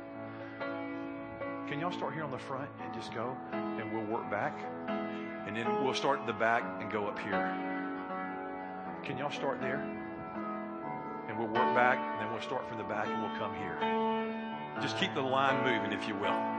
Can 1.68 1.80
y'all 1.80 1.92
start 1.92 2.13
here 2.13 2.24
on 2.24 2.32
the 2.32 2.38
front 2.38 2.70
and 2.84 2.94
just 2.94 3.13
go 3.13 3.36
and 3.52 3.92
we'll 3.94 4.06
work 4.06 4.30
back? 4.30 4.58
And 5.48 5.56
then 5.56 5.84
we'll 5.84 5.94
start 5.94 6.20
at 6.20 6.28
the 6.28 6.34
back 6.34 6.64
and 6.82 6.92
go 6.92 7.08
up 7.08 7.18
here. 7.18 7.56
Can 9.04 9.18
y'all 9.18 9.32
start 9.32 9.62
there? 9.62 9.80
And 11.30 11.40
we'll 11.40 11.48
work 11.48 11.74
back, 11.74 11.98
and 11.98 12.22
then 12.22 12.32
we'll 12.32 12.42
start 12.42 12.68
from 12.68 12.78
the 12.78 12.84
back 12.84 13.08
and 13.08 13.22
we'll 13.22 13.38
come 13.40 13.56
here. 13.56 13.78
Just 14.82 14.98
keep 14.98 15.14
the 15.14 15.22
line 15.22 15.64
moving, 15.64 15.98
if 15.98 16.08
you 16.08 16.16
will. 16.16 16.57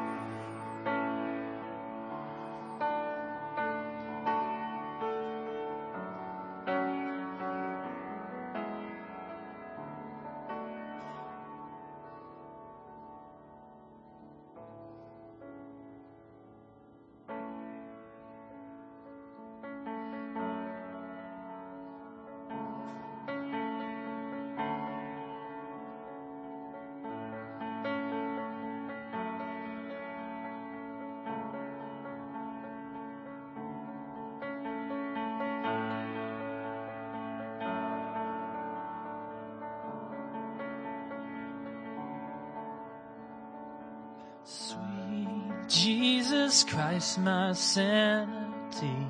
Jesus 45.68 46.64
Christ, 46.64 47.18
my 47.18 47.52
sanity. 47.52 49.06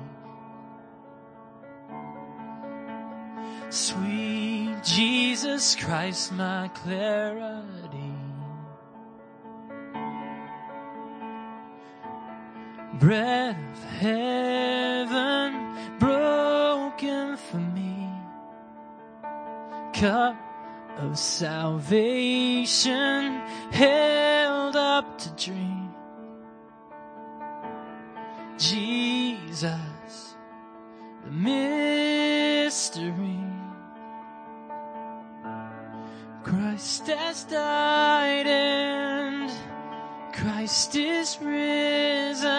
Sweet 3.69 4.83
Jesus 4.83 5.75
Christ, 5.75 6.33
my 6.33 6.67
clarity. 6.73 8.13
Bread 12.99 13.55
of 13.55 13.83
heaven 14.01 15.75
broken 15.97 17.37
for 17.37 17.57
me. 17.57 18.09
Cup 19.93 20.35
of 20.97 21.17
salvation 21.17 22.75
held 23.71 24.75
up 24.75 25.17
to 25.19 25.29
drink. 25.31 25.78
Jesus, 28.59 30.35
the 31.23 31.31
mystery. 31.31 33.05
Christ 36.43 37.07
has 37.07 37.45
died 37.45 38.47
and 38.47 39.49
Christ 40.33 40.95
is 40.97 41.37
risen. 41.41 42.49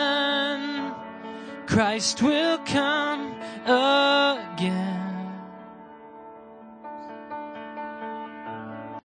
Christ 1.67 2.23
will 2.23 2.57
come 2.65 3.35
again. 3.67 5.00